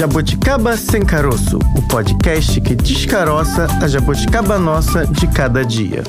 [0.00, 6.02] Jabuticaba Sem Caroço, o podcast que descaroça a jabuticaba nossa de cada dia.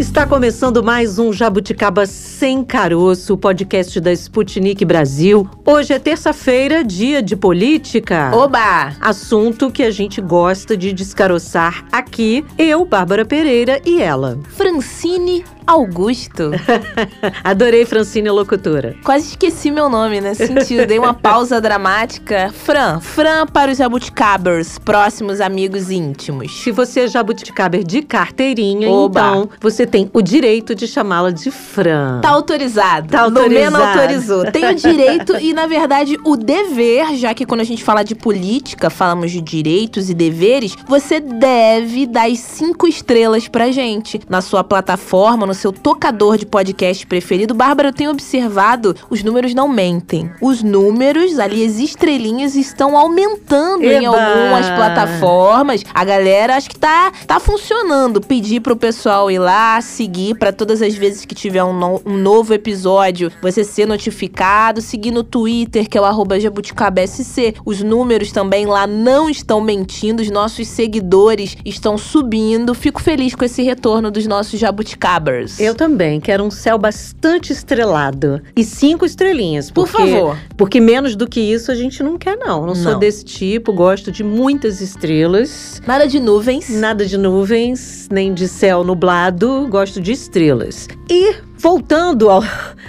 [0.00, 5.48] Está começando mais um Jabuticaba Sem Caroço, podcast da Sputnik Brasil.
[5.64, 8.32] Hoje é terça-feira, dia de política.
[8.34, 8.92] Oba!
[9.00, 14.40] Assunto que a gente gosta de descaroçar aqui, eu, Bárbara Pereira e ela.
[14.56, 16.50] Francine Augusto.
[17.44, 18.94] Adorei Francine locutora.
[19.04, 20.86] Quase esqueci meu nome nesse sentido.
[20.86, 22.52] Dei uma pausa dramática.
[22.52, 23.00] Fran.
[23.00, 26.62] Fran para os jabuticabers, próximos amigos íntimos.
[26.62, 29.20] Se você é jabuticaber de carteirinha, Oba.
[29.20, 32.20] então você tem o direito de chamá-la de Fran.
[32.20, 33.08] Tá autorizado.
[33.08, 33.76] Tá autorizado.
[33.76, 34.50] autorizou.
[34.50, 38.14] Tem o direito e, na verdade, o dever, já que quando a gente fala de
[38.14, 44.20] política, falamos de direitos e deveres, você deve dar as cinco estrelas pra gente.
[44.28, 47.54] Na sua plataforma, no seu tocador de podcast preferido.
[47.54, 50.30] Bárbara, eu tenho observado, os números não mentem.
[50.40, 54.16] Os números, ali, as estrelinhas estão aumentando em Eba!
[54.16, 55.84] algumas plataformas.
[55.92, 58.20] A galera acho que tá, tá funcionando.
[58.20, 62.16] Pedir pro pessoal ir lá, seguir pra todas as vezes que tiver um, no- um
[62.16, 64.80] novo episódio, você ser notificado.
[64.80, 67.54] Seguir no Twitter, que é o arroba jabuticabsc.
[67.64, 70.22] Os números também lá não estão mentindo.
[70.22, 72.74] Os nossos seguidores estão subindo.
[72.74, 75.41] Fico feliz com esse retorno dos nossos jabuticabers.
[75.58, 78.40] Eu também quero um céu bastante estrelado.
[78.56, 79.70] E cinco estrelinhas.
[79.70, 80.36] Por porque- favor.
[80.56, 82.66] Porque menos do que isso a gente não quer, não.
[82.66, 82.98] Não, sou Não.
[82.98, 85.80] desse tipo, gosto de muitas estrelas.
[85.86, 86.68] Nada de nuvens.
[86.70, 90.88] Nada de nuvens, nem de céu nublado, gosto de estrelas.
[91.10, 92.42] E voltando ao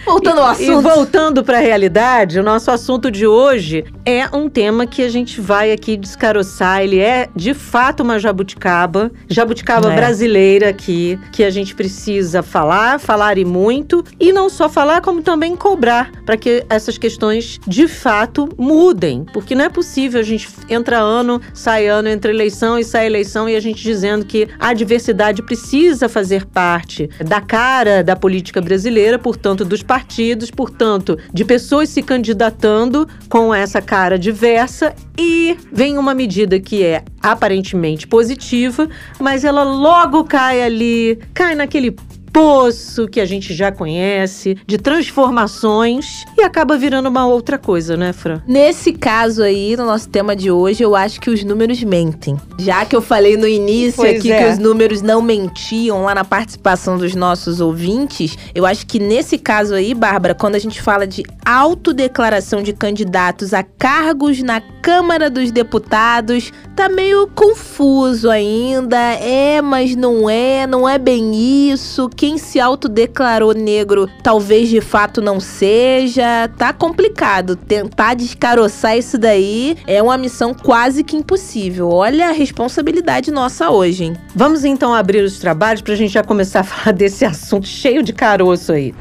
[0.05, 0.79] Voltando ao e, assunto.
[0.79, 5.09] E voltando para a realidade, o nosso assunto de hoje é um tema que a
[5.09, 6.81] gente vai aqui descaroçar.
[6.81, 9.95] Ele é de fato uma jabuticaba, jabuticaba É.
[9.95, 15.21] brasileira aqui, que a gente precisa falar, falar e muito, e não só falar, como
[15.21, 19.23] também cobrar, para que essas questões de fato mudem.
[19.31, 23.47] Porque não é possível a gente entra ano, sai ano, entra eleição e sai eleição,
[23.47, 29.19] e a gente dizendo que a diversidade precisa fazer parte da cara da política brasileira,
[29.19, 36.13] portanto, dos partidos, portanto, de pessoas se candidatando com essa cara diversa e vem uma
[36.13, 41.95] medida que é aparentemente positiva, mas ela logo cai ali, cai naquele
[42.33, 48.11] poço que a gente já conhece, de transformações e acaba virando uma outra coisa, né,
[48.11, 48.41] Fran?
[48.47, 52.35] Nesse caso aí, no nosso tema de hoje, eu acho que os números mentem.
[52.57, 54.43] Já que eu falei no início Pois aqui é.
[54.43, 59.37] que os números não mentiam lá na participação dos nossos ouvintes, eu acho que nesse
[59.37, 65.29] caso aí, Bárbara, quando a gente fala de autodeclaração de candidatos a cargos na Câmara
[65.29, 68.97] dos Deputados, tá meio confuso ainda.
[68.97, 72.09] É, mas não é, não é bem isso.
[72.23, 76.47] Quem se autodeclarou negro talvez de fato não seja.
[76.57, 77.57] Tá complicado.
[77.57, 81.89] Tentar descaroçar isso daí é uma missão quase que impossível.
[81.89, 84.13] Olha a responsabilidade nossa hoje, hein?
[84.33, 88.01] Vamos então abrir os trabalhos para a gente já começar a falar desse assunto cheio
[88.01, 88.95] de caroço aí.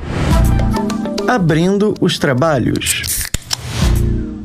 [1.28, 3.21] Abrindo os trabalhos.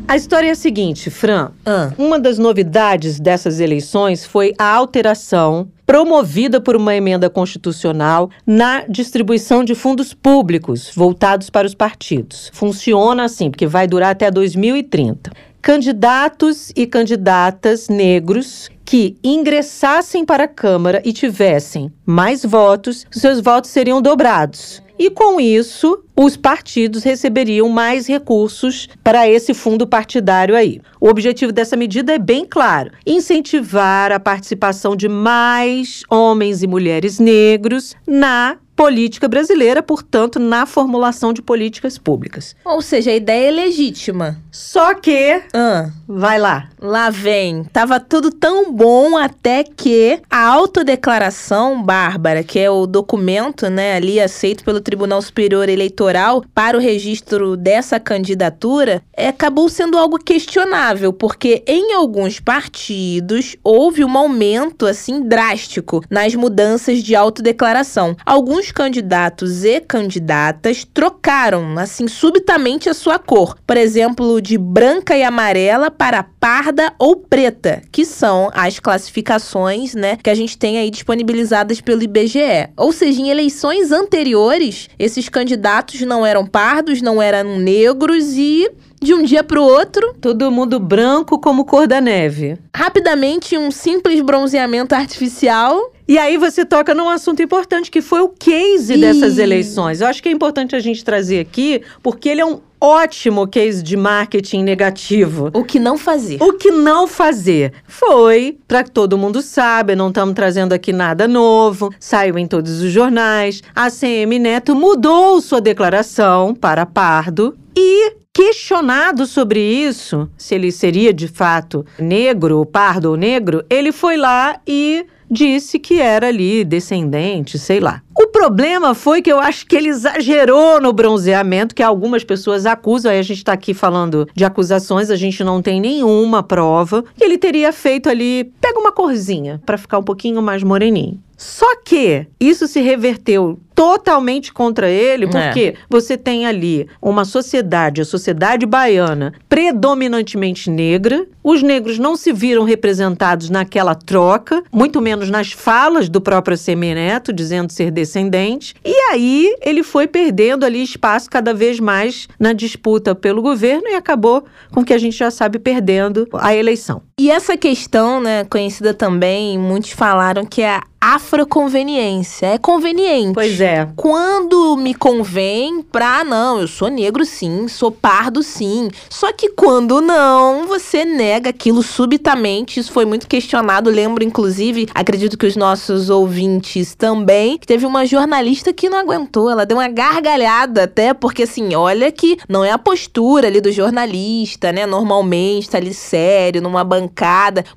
[0.08, 1.52] A história é a seguinte, Fran.
[1.66, 1.92] Ah.
[1.98, 9.66] Uma das novidades dessas eleições foi a alteração promovida por uma emenda constitucional na distribuição
[9.66, 12.50] de fundos públicos voltados para os partidos.
[12.54, 15.30] Funciona assim, porque vai durar até 2030.
[15.62, 23.72] Candidatos e candidatas negros que ingressassem para a Câmara e tivessem mais votos, seus votos
[23.72, 24.82] seriam dobrados.
[25.00, 30.82] E com isso, os partidos receberiam mais recursos para esse fundo partidário aí.
[31.00, 37.20] O objetivo dessa medida é bem claro: incentivar a participação de mais homens e mulheres
[37.20, 42.56] negros na política brasileira, portanto, na formulação de políticas públicas.
[42.64, 44.38] Ou seja, a ideia é legítima.
[44.52, 45.90] Só que, Ah.
[46.08, 47.64] vai lá, Lá vem.
[47.64, 54.20] Tava tudo tão bom até que a autodeclaração, Bárbara, que é o documento, né, ali
[54.20, 61.12] aceito pelo Tribunal Superior Eleitoral para o registro dessa candidatura, é, acabou sendo algo questionável,
[61.12, 68.16] porque em alguns partidos houve um aumento assim drástico nas mudanças de autodeclaração.
[68.24, 75.24] Alguns candidatos e candidatas trocaram assim subitamente a sua cor, por exemplo, de branca e
[75.24, 76.67] amarela para parda
[77.00, 82.70] ou preta, que são as classificações, né, que a gente tem aí disponibilizadas pelo IBGE.
[82.76, 88.70] Ou seja, em eleições anteriores, esses candidatos não eram pardos, não eram negros e
[89.02, 92.58] de um dia para o outro, todo mundo branco como cor da neve.
[92.76, 98.30] rapidamente um simples bronzeamento artificial E aí você toca num assunto importante que foi o
[98.30, 100.00] case dessas eleições.
[100.00, 103.84] Eu acho que é importante a gente trazer aqui, porque ele é um ótimo case
[103.84, 105.50] de marketing negativo.
[105.54, 106.42] O que não fazer?
[106.42, 111.28] O que não fazer foi, para que todo mundo saiba, não estamos trazendo aqui nada
[111.28, 113.62] novo, saiu em todos os jornais.
[113.76, 121.12] A CM Neto mudou sua declaração para Pardo e questionado sobre isso, se ele seria
[121.12, 127.58] de fato negro, pardo ou negro, ele foi lá e disse que era ali descendente,
[127.60, 128.02] sei lá.
[128.18, 133.12] O problema foi que eu acho que ele exagerou no bronzeamento, que algumas pessoas acusam,
[133.12, 137.24] aí a gente está aqui falando de acusações, a gente não tem nenhuma prova, que
[137.24, 141.20] ele teria feito ali, pega uma corzinha para ficar um pouquinho mais moreninho.
[141.38, 145.28] Só que isso se reverteu totalmente contra ele, É.
[145.28, 151.28] porque você tem ali uma sociedade, a sociedade baiana, predominantemente negra.
[151.44, 157.32] Os negros não se viram representados naquela troca, muito menos nas falas do próprio Semineto,
[157.32, 158.74] dizendo ser descendente.
[158.84, 163.94] E aí ele foi perdendo ali espaço cada vez mais na disputa pelo governo e
[163.94, 164.44] acabou
[164.74, 167.04] com que a gente já sabe perdendo a eleição.
[167.20, 172.48] E essa questão, né, conhecida também, muitos falaram que é a afroconveniência.
[172.48, 173.34] É conveniente.
[173.34, 173.88] Pois é.
[173.96, 178.90] Quando me convém pra não, eu sou negro sim, sou pardo sim.
[179.10, 182.80] Só que quando não, você nega aquilo subitamente.
[182.80, 183.90] Isso foi muito questionado.
[183.90, 189.50] Lembro, inclusive, acredito que os nossos ouvintes também, que teve uma jornalista que não aguentou.
[189.50, 193.72] Ela deu uma gargalhada até, porque assim, olha que não é a postura ali do
[193.72, 194.86] jornalista, né?
[194.86, 197.07] Normalmente tá ali sério, numa bancada.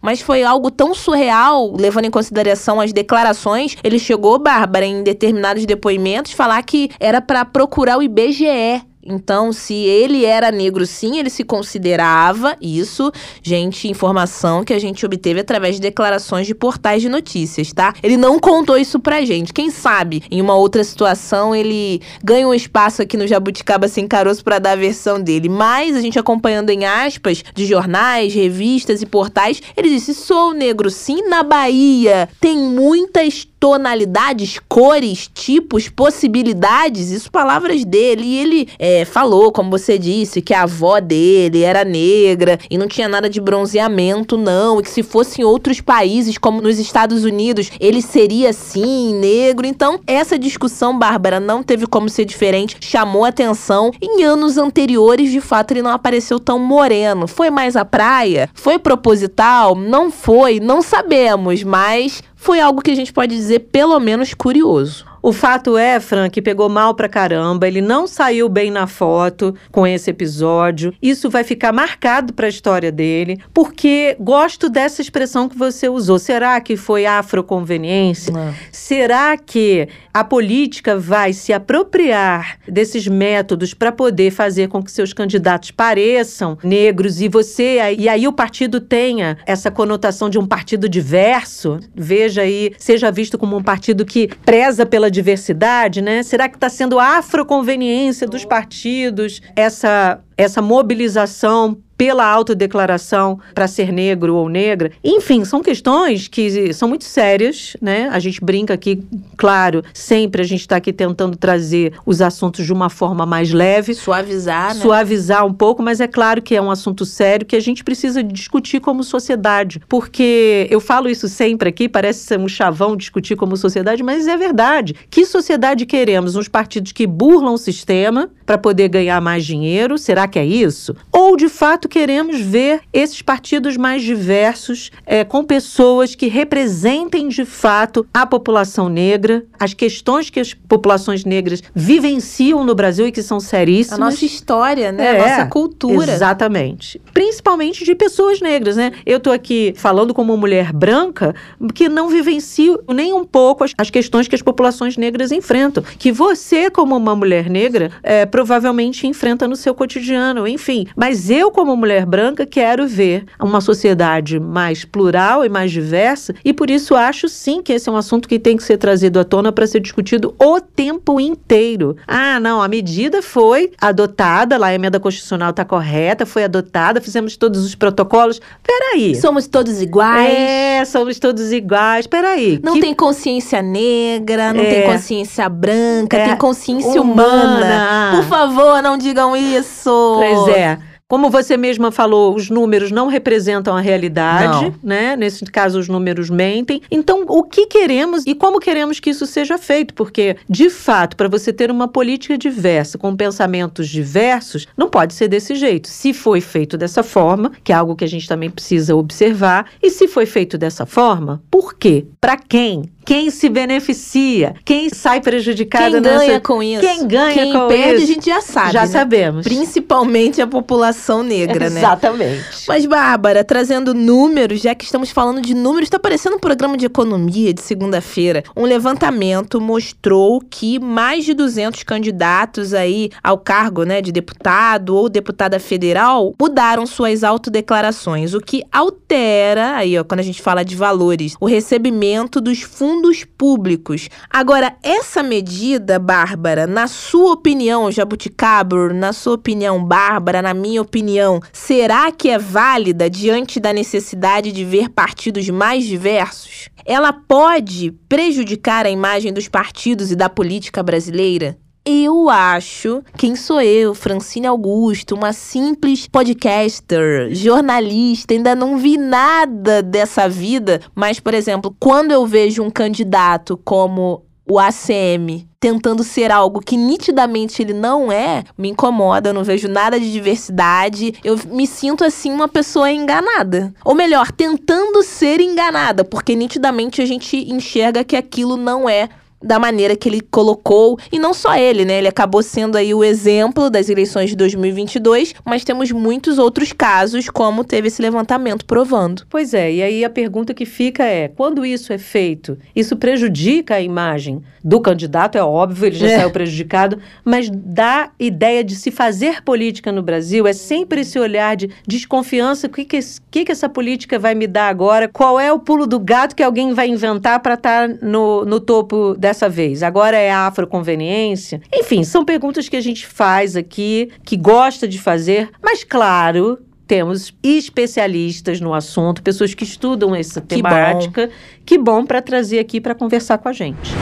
[0.00, 3.76] Mas foi algo tão surreal, levando em consideração as declarações.
[3.82, 8.89] Ele chegou, Bárbara, em determinados depoimentos, falar que era pra procurar o IBGE.
[9.02, 13.10] Então, se ele era negro, sim, ele se considerava isso.
[13.42, 17.94] Gente, informação que a gente obteve através de declarações de portais de notícias, tá?
[18.02, 19.52] Ele não contou isso pra gente.
[19.52, 24.44] Quem sabe, em uma outra situação, ele ganha um espaço aqui no Jabuticaba Sem Caroço
[24.44, 25.48] pra dar a versão dele.
[25.48, 30.90] Mas, a gente acompanhando em aspas de jornais, revistas e portais, ele disse: sou negro,
[30.90, 32.28] sim, na Bahia.
[32.38, 38.24] Tem muitas tonalidades, cores, tipos, possibilidades, isso palavras dele.
[38.24, 42.86] E ele é, falou, como você disse, que a avó dele era negra e não
[42.86, 44.80] tinha nada de bronzeamento, não.
[44.80, 49.66] E que se fosse em outros países, como nos Estados Unidos, ele seria sim negro.
[49.66, 53.90] Então, essa discussão, Bárbara, não teve como ser diferente, chamou atenção.
[54.00, 57.26] Em anos anteriores, de fato, ele não apareceu tão moreno.
[57.26, 58.48] Foi mais a praia?
[58.54, 59.74] Foi proposital?
[59.74, 60.60] Não foi?
[60.60, 65.09] Não sabemos, mas foi algo que a gente pode dizer pelo menos curioso.
[65.22, 69.54] O fato é, Fran, que pegou mal pra caramba, ele não saiu bem na foto
[69.70, 70.94] com esse episódio.
[71.02, 76.18] Isso vai ficar marcado pra história dele, porque gosto dessa expressão que você usou.
[76.18, 78.32] Será que foi afroconveniência?
[78.72, 85.12] Será que a política vai se apropriar desses métodos para poder fazer com que seus
[85.12, 90.88] candidatos pareçam negros e você e aí o partido tenha essa conotação de um partido
[90.88, 91.78] diverso?
[91.94, 96.22] Veja aí, seja visto como um partido que preza pela diversidade, né?
[96.22, 103.92] Será que está sendo a afroconveniência dos partidos essa essa mobilização pela autodeclaração para ser
[103.92, 104.90] negro ou negra.
[105.04, 108.08] Enfim, são questões que são muito sérias, né?
[108.10, 109.04] A gente brinca aqui,
[109.36, 113.92] claro, sempre a gente está aqui tentando trazer os assuntos de uma forma mais leve,
[113.92, 114.80] Suavizar, né?
[114.80, 118.22] suavizar um pouco, mas é claro que é um assunto sério que a gente precisa
[118.22, 119.82] discutir como sociedade.
[119.86, 124.38] Porque eu falo isso sempre aqui, parece ser um chavão discutir como sociedade, mas é
[124.38, 124.94] verdade.
[125.10, 126.34] Que sociedade queremos?
[126.34, 129.96] Uns partidos que burlam o sistema para poder ganhar mais dinheiro?
[129.96, 130.96] Será que é isso?
[131.12, 137.44] Ou, de fato, queremos ver esses partidos mais diversos, é, com pessoas que representem de
[137.44, 143.22] fato a população negra, as questões que as populações negras vivenciam no Brasil e que
[143.22, 144.00] são A seríssimas.
[144.00, 145.16] nossa história, né?
[145.16, 146.12] É, a nossa cultura.
[146.12, 147.00] Exatamente.
[147.14, 148.90] Principalmente de pessoas negras, né?
[149.06, 151.36] Eu tô aqui falando como mulher branca
[151.72, 155.84] que não vivencio nem um pouco as, as questões que as populações negras enfrentam.
[156.00, 160.86] Que você, como uma mulher negra, é, provavelmente enfrenta no seu cotidiano, enfim.
[160.96, 166.54] Mas eu, como mulher branca, quero ver uma sociedade mais plural e mais diversa, e
[166.54, 169.24] por isso acho sim que esse é um assunto que tem que ser trazido à
[169.24, 171.96] tona para ser discutido o tempo inteiro.
[172.08, 177.36] Ah, não, a medida foi adotada, lá a emenda constitucional está correta, foi adotada, fizemos
[177.36, 178.40] todos os protocolos.
[178.66, 179.14] Peraí.
[179.16, 180.32] Somos todos iguais.
[180.34, 182.06] É, somos todos iguais.
[182.06, 182.58] Peraí.
[182.62, 184.70] Não que- tem consciência negra, não É.
[184.70, 186.28] tem consciência branca, É.
[186.28, 187.50] tem consciência Humana.
[187.50, 188.12] humana.
[188.16, 190.16] Por favor, não digam isso.
[190.18, 190.78] Pois é.
[191.10, 194.74] Como você mesma falou, os números não representam a realidade, Não.
[194.80, 195.16] né?
[195.16, 196.80] Nesse caso, os números mentem.
[196.88, 199.92] Então, o que queremos e como queremos que isso seja feito?
[199.92, 205.26] Porque, de fato, para você ter uma política diversa, com pensamentos diversos, não pode ser
[205.26, 205.88] desse jeito.
[205.88, 209.90] Se foi feito dessa forma, que é algo que a gente também precisa observar, e
[209.90, 212.06] se foi feito dessa forma, por quê?
[212.20, 212.84] Para quem?
[213.04, 214.54] Quem se beneficia?
[214.64, 216.26] Quem sai prejudicado Quem nessa...
[216.26, 216.80] ganha com isso?
[216.80, 218.04] Quem ganha Quem com perde, isso?
[218.04, 218.72] a gente já sabe.
[218.72, 218.86] Já né?
[218.86, 219.44] sabemos.
[219.44, 221.80] Principalmente a população negra, né?
[221.80, 222.44] Exatamente.
[222.68, 226.86] Mas, Bárbara, trazendo números, já que estamos falando de números, está parecendo um programa de
[226.86, 228.44] economia de segunda-feira.
[228.56, 235.08] Um levantamento mostrou que mais de 200 candidatos aí ao cargo né, de deputado ou
[235.08, 240.76] deputada federal mudaram suas autodeclarações, o que altera, aí ó, quando a gente fala de
[240.76, 242.89] valores, o recebimento dos fundos
[243.24, 244.08] públicos.
[244.28, 251.40] Agora, essa medida, Bárbara, na sua opinião, Jabuticabro, na sua opinião, Bárbara, na minha opinião,
[251.52, 256.68] será que é válida diante da necessidade de ver partidos mais diversos?
[256.84, 261.59] Ela pode prejudicar a imagem dos partidos e da política brasileira?
[261.84, 269.82] Eu acho, quem sou eu, Francine Augusto, uma simples podcaster, jornalista, ainda não vi nada
[269.82, 276.32] dessa vida, mas, por exemplo, quando eu vejo um candidato como o ACM tentando ser
[276.32, 281.38] algo que nitidamente ele não é, me incomoda, eu não vejo nada de diversidade, eu
[281.50, 283.72] me sinto assim uma pessoa enganada.
[283.84, 289.08] Ou melhor, tentando ser enganada, porque nitidamente a gente enxerga que aquilo não é
[289.42, 291.98] da maneira que ele colocou, e não só ele, né?
[291.98, 297.28] Ele acabou sendo aí o exemplo das eleições de 2022, mas temos muitos outros casos,
[297.30, 299.24] como teve esse levantamento provando.
[299.30, 303.76] Pois é, e aí a pergunta que fica é: quando isso é feito, isso prejudica
[303.76, 305.36] a imagem do candidato?
[305.38, 306.16] É óbvio, ele já É.
[306.18, 311.56] saiu prejudicado, mas dá ideia de se fazer política no Brasil é sempre esse olhar
[311.56, 312.98] de desconfiança: o que, que,
[313.30, 315.08] que, que essa política vai me dar agora?
[315.08, 319.14] Qual é o pulo do gato que alguém vai inventar para estar no, no topo
[319.30, 319.82] dessa vez?
[319.82, 321.62] Agora é a afroconveniência?
[321.72, 326.58] Enfim, são perguntas que a gente faz aqui, que gosta de fazer, mas claro.
[326.86, 330.68] Temos especialistas no assunto, pessoas que estudam essa Que bom.
[330.68, 331.30] temática.
[331.64, 333.92] Que bom para trazer aqui para conversar com a gente.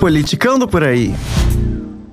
[0.00, 1.14] Politicando por aí.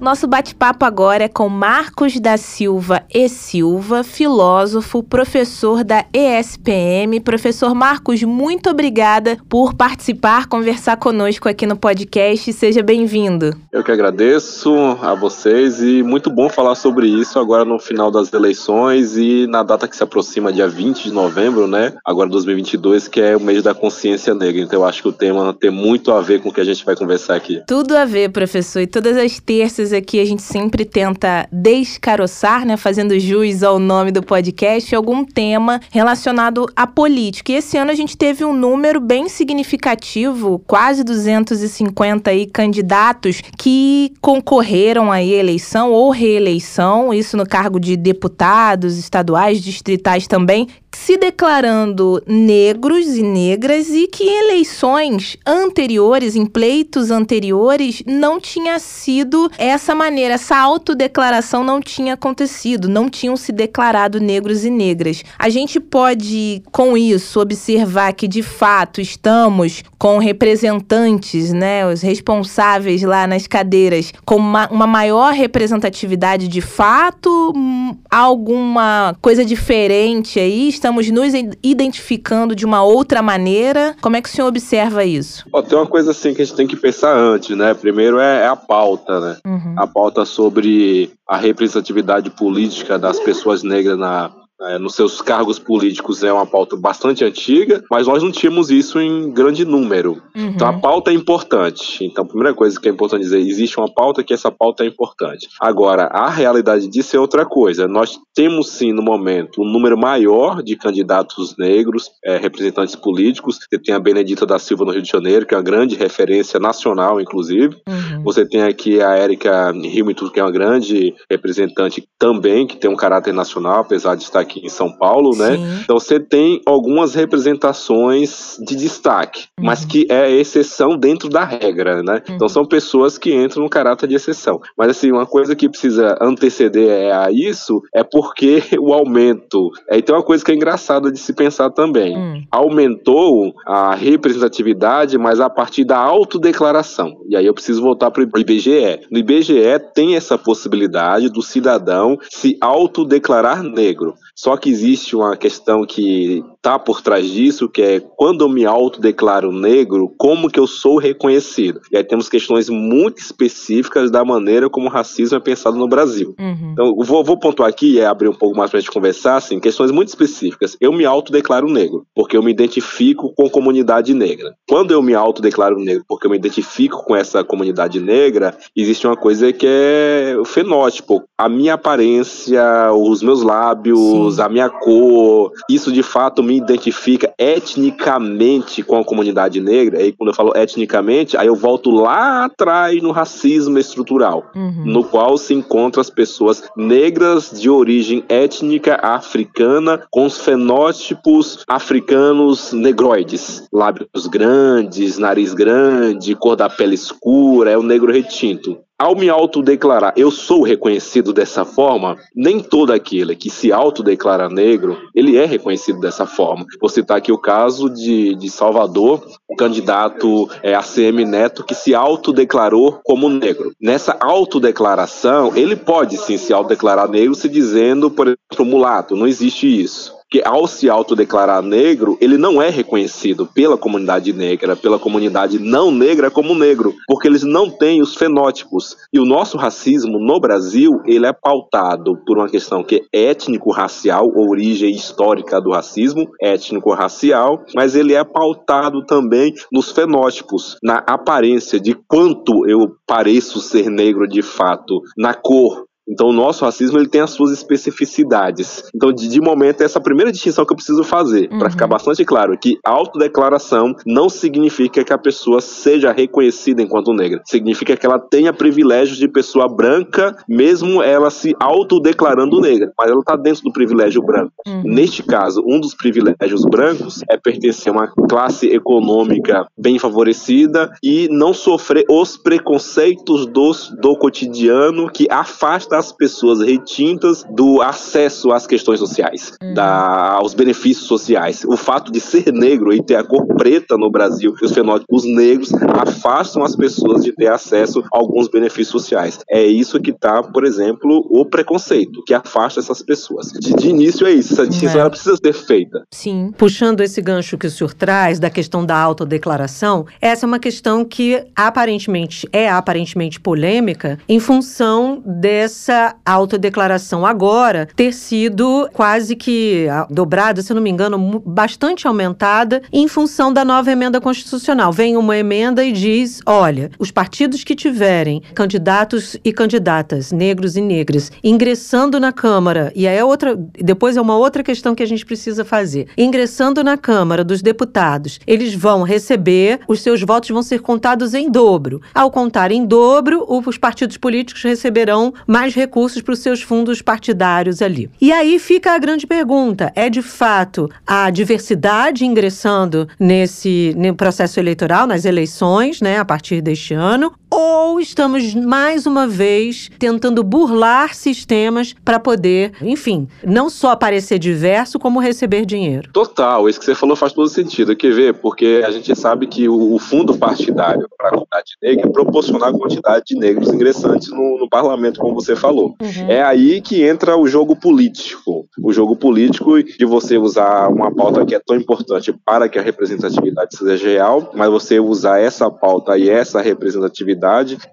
[0.07, 7.19] Nosso bate-papo agora é com Marcos da Silva e Silva, filósofo, professor da ESPM.
[7.19, 12.53] Professor Marcos, muito obrigada por participar, conversar conosco aqui no podcast.
[12.53, 13.53] Seja bem-vindo.
[13.69, 18.31] Eu que agradeço a vocês e muito bom falar sobre isso agora no final das
[18.31, 21.91] eleições e na data que se aproxima, dia 20 de novembro, né?
[22.05, 24.61] Agora 2022, que é o mês da consciência negra.
[24.61, 26.85] Então eu acho que o tema tem muito a ver com o que a gente
[26.85, 27.61] vai conversar aqui.
[27.67, 28.79] Tudo a ver, professor.
[28.79, 34.11] E todas as terças aqui a gente sempre tenta descaroçar, né, fazendo jus ao nome
[34.11, 37.51] do podcast, algum tema relacionado à política.
[37.51, 44.13] E esse ano a gente teve um número bem significativo, quase 250 aí candidatos que
[44.21, 52.21] concorreram à eleição ou reeleição, isso no cargo de deputados estaduais, distritais também, se declarando
[52.25, 59.86] negros e negras e que em eleições anteriores, em pleitos anteriores, não tinha sido essa
[59.95, 65.23] maneira, essa autodeclaração não tinha acontecido, não tinham se declarado negros e negras.
[65.37, 73.01] A gente pode, com isso, observar que de fato estamos com representantes, né, os responsáveis
[73.03, 80.69] lá nas cadeiras, com uma, uma maior representatividade de fato, Hum, alguma coisa diferente aí?
[80.69, 83.95] Estamos nos identificando de uma outra maneira?
[84.01, 85.45] Como é que o senhor observa isso?
[85.51, 87.73] Ó, tem uma coisa assim que a gente tem que pensar antes, né?
[87.73, 89.37] Primeiro é, é a pauta, né?
[89.45, 89.66] Uhum.
[89.75, 96.23] A pauta sobre a representatividade política das pessoas negras na, eh, nos seus cargos políticos
[96.23, 100.21] é uma pauta bastante antiga, mas nós não tínhamos isso em grande número.
[100.35, 100.47] Uhum.
[100.47, 102.03] Então a pauta é importante.
[102.03, 104.87] Então, a primeira coisa que é importante dizer, existe uma pauta que essa pauta é
[104.87, 105.47] importante.
[105.59, 107.87] Agora, a realidade disso é outra coisa.
[107.87, 113.59] Nós temos sim no momento um número maior de candidatos negros, eh, representantes políticos.
[113.69, 116.59] Você tem a Benedita da Silva no Rio de Janeiro, que é uma grande referência
[116.59, 117.75] nacional, inclusive.
[117.87, 118.23] Uhum.
[118.23, 122.95] Você tem aqui a Érica Hamilton, que é uma grande representante também, que tem um
[122.95, 125.55] caráter nacional, apesar de estar aqui em São Paulo, né?
[125.57, 125.79] Sim.
[125.83, 129.65] Então você tem algumas representações de destaque, Uhum.
[129.65, 132.21] mas que é exceção dentro da regra, né?
[132.27, 132.35] Uhum.
[132.35, 134.59] Então são pessoas que entram no caráter de exceção.
[134.77, 139.69] Mas assim, uma coisa que precisa anteceder a isso é porque o aumento.
[139.89, 142.17] Aí tem uma coisa que é engraçada de se pensar também.
[142.17, 142.43] Hum.
[142.51, 147.17] Aumentou a representatividade, mas a partir da autodeclaração.
[147.29, 149.01] E aí eu preciso voltar para o IBGE.
[149.11, 154.13] No IBGE tem essa possibilidade do cidadão se autodeclarar negro.
[154.37, 158.65] Só que existe uma questão que está por trás disso, que é quando eu me
[158.65, 161.79] autodeclaro negro, como que eu sou reconhecido?
[161.91, 166.35] E aí temos questões muito específicas da maneira como o racismo é pensado no Brasil.
[166.39, 166.69] Uhum.
[166.73, 169.91] Então, vou, vou pontuar aqui e abrir um pouco mais pra gente conversar, assim, questões
[169.91, 170.75] muito específicas.
[170.81, 174.53] Eu me autodeclaro negro, porque eu me identifico com a comunidade negra.
[174.67, 179.15] Quando eu me autodeclaro negro, porque eu me identifico com essa comunidade negra, existe uma
[179.15, 181.23] coisa que é o fenótipo.
[181.37, 184.41] A minha aparência, os meus lábios, Sim.
[184.41, 190.01] a minha cor, isso de fato me identifica etnicamente com a comunidade negra.
[190.01, 194.83] E quando eu falo etnicamente, aí eu volto lá atrás no racismo estrutural Uhum.
[194.85, 202.71] no qual se encontram as pessoas negras de origem étnica africana com os fenótipos africanos
[202.71, 208.77] negroides, lábios grandes, nariz grande, cor da pele escura, é o negro retinto.
[208.99, 214.97] Ao me autodeclarar, eu sou reconhecido dessa forma, nem todo aquele que se autodeclara negro,
[215.13, 216.65] ele é reconhecido dessa forma.
[216.81, 221.93] Vou citar aqui o caso de, de Salvador, o candidato é, ACM Neto, que se
[221.93, 223.71] autodeclarou como negro.
[223.79, 229.67] Nessa autodeclaração, ele pode sim se autodeclarar negro se dizendo, por exemplo, mulato, não existe
[229.67, 235.59] isso que ao se autodeclarar negro, ele não é reconhecido pela comunidade negra, pela comunidade
[235.59, 238.95] não negra como negro, porque eles não têm os fenótipos.
[239.13, 244.25] E o nosso racismo no Brasil, ele é pautado por uma questão que é étnico-racial,
[244.35, 251.93] origem histórica do racismo, étnico-racial, mas ele é pautado também nos fenótipos, na aparência de
[251.93, 257.21] quanto eu pareço ser negro de fato, na cor, então, o nosso racismo ele tem
[257.21, 258.83] as suas especificidades.
[258.95, 261.59] Então, de, de momento, essa é a primeira distinção que eu preciso fazer, Uhum.
[261.59, 267.41] para ficar bastante claro que autodeclaração não significa que a pessoa seja reconhecida enquanto negra.
[267.45, 272.91] Significa que ela tenha privilégios de pessoa branca, mesmo ela se autodeclarando negra.
[272.97, 274.53] Mas ela está dentro do privilégio branco.
[274.65, 274.83] Uhum.
[274.85, 281.27] Neste caso, um dos privilégios brancos é pertencer a uma classe econômica bem favorecida e
[281.29, 288.65] não sofrer os preconceitos dos, do cotidiano que afasta as pessoas retintas do acesso às
[288.67, 289.73] questões sociais, Uhum.
[289.73, 291.63] da, aos benefícios sociais.
[291.65, 295.71] O fato de ser negro e ter a cor preta no Brasil os fenótipos negros
[295.99, 299.39] afastam as pessoas de ter acesso a alguns benefícios sociais.
[299.49, 303.47] É isso que está, por exemplo, o preconceito, que afasta essas pessoas.
[303.51, 305.09] De, de início é isso, essa distinção É.
[305.09, 306.03] precisa ser feita.
[306.11, 306.51] Sim.
[306.57, 311.03] Puxando esse gancho que o senhor traz da questão da autodeclaração, essa é uma questão
[311.05, 315.86] que aparentemente é aparentemente polêmica em função dessa
[316.25, 323.07] autodeclaração agora ter sido quase que ah, dobrada, se não me engano, bastante aumentada em
[323.07, 324.91] função da nova emenda constitucional.
[324.91, 330.81] Vem uma emenda e diz: olha, os partidos que tiverem candidatos e candidatas negros e
[330.81, 335.07] negras ingressando na Câmara, e aí é outra, depois é uma outra questão que a
[335.07, 336.07] gente precisa fazer.
[336.17, 341.49] Ingressando na Câmara dos Deputados, eles vão receber, os seus votos vão ser contados em
[341.49, 342.01] dobro.
[342.13, 347.81] Ao contar em dobro, os partidos políticos receberão mais recursos para os seus fundos partidários
[347.81, 348.09] ali.
[348.19, 355.07] E aí fica a grande pergunta: é de fato a diversidade ingressando nesse, processo eleitoral,
[355.07, 357.33] nas eleições, né, a partir deste ano?
[357.49, 364.99] Ou estamos mais uma vez tentando burlar sistemas para poder, enfim, não só parecer diverso,
[364.99, 366.09] como receber dinheiro?
[366.11, 367.95] Total, isso que você falou faz todo sentido.
[367.95, 368.33] Quer ver?
[368.33, 372.77] Porque a gente sabe que o, fundo partidário para a comunidade negra é proporcionar a
[372.77, 375.95] quantidade de negros ingressantes no, no parlamento, como você falou.
[376.27, 378.65] É aí que entra o jogo político.
[378.81, 382.81] O jogo político de você usar uma pauta que é tão importante para que a
[382.81, 387.36] representatividade seja real, mas você usar essa pauta e essa representatividade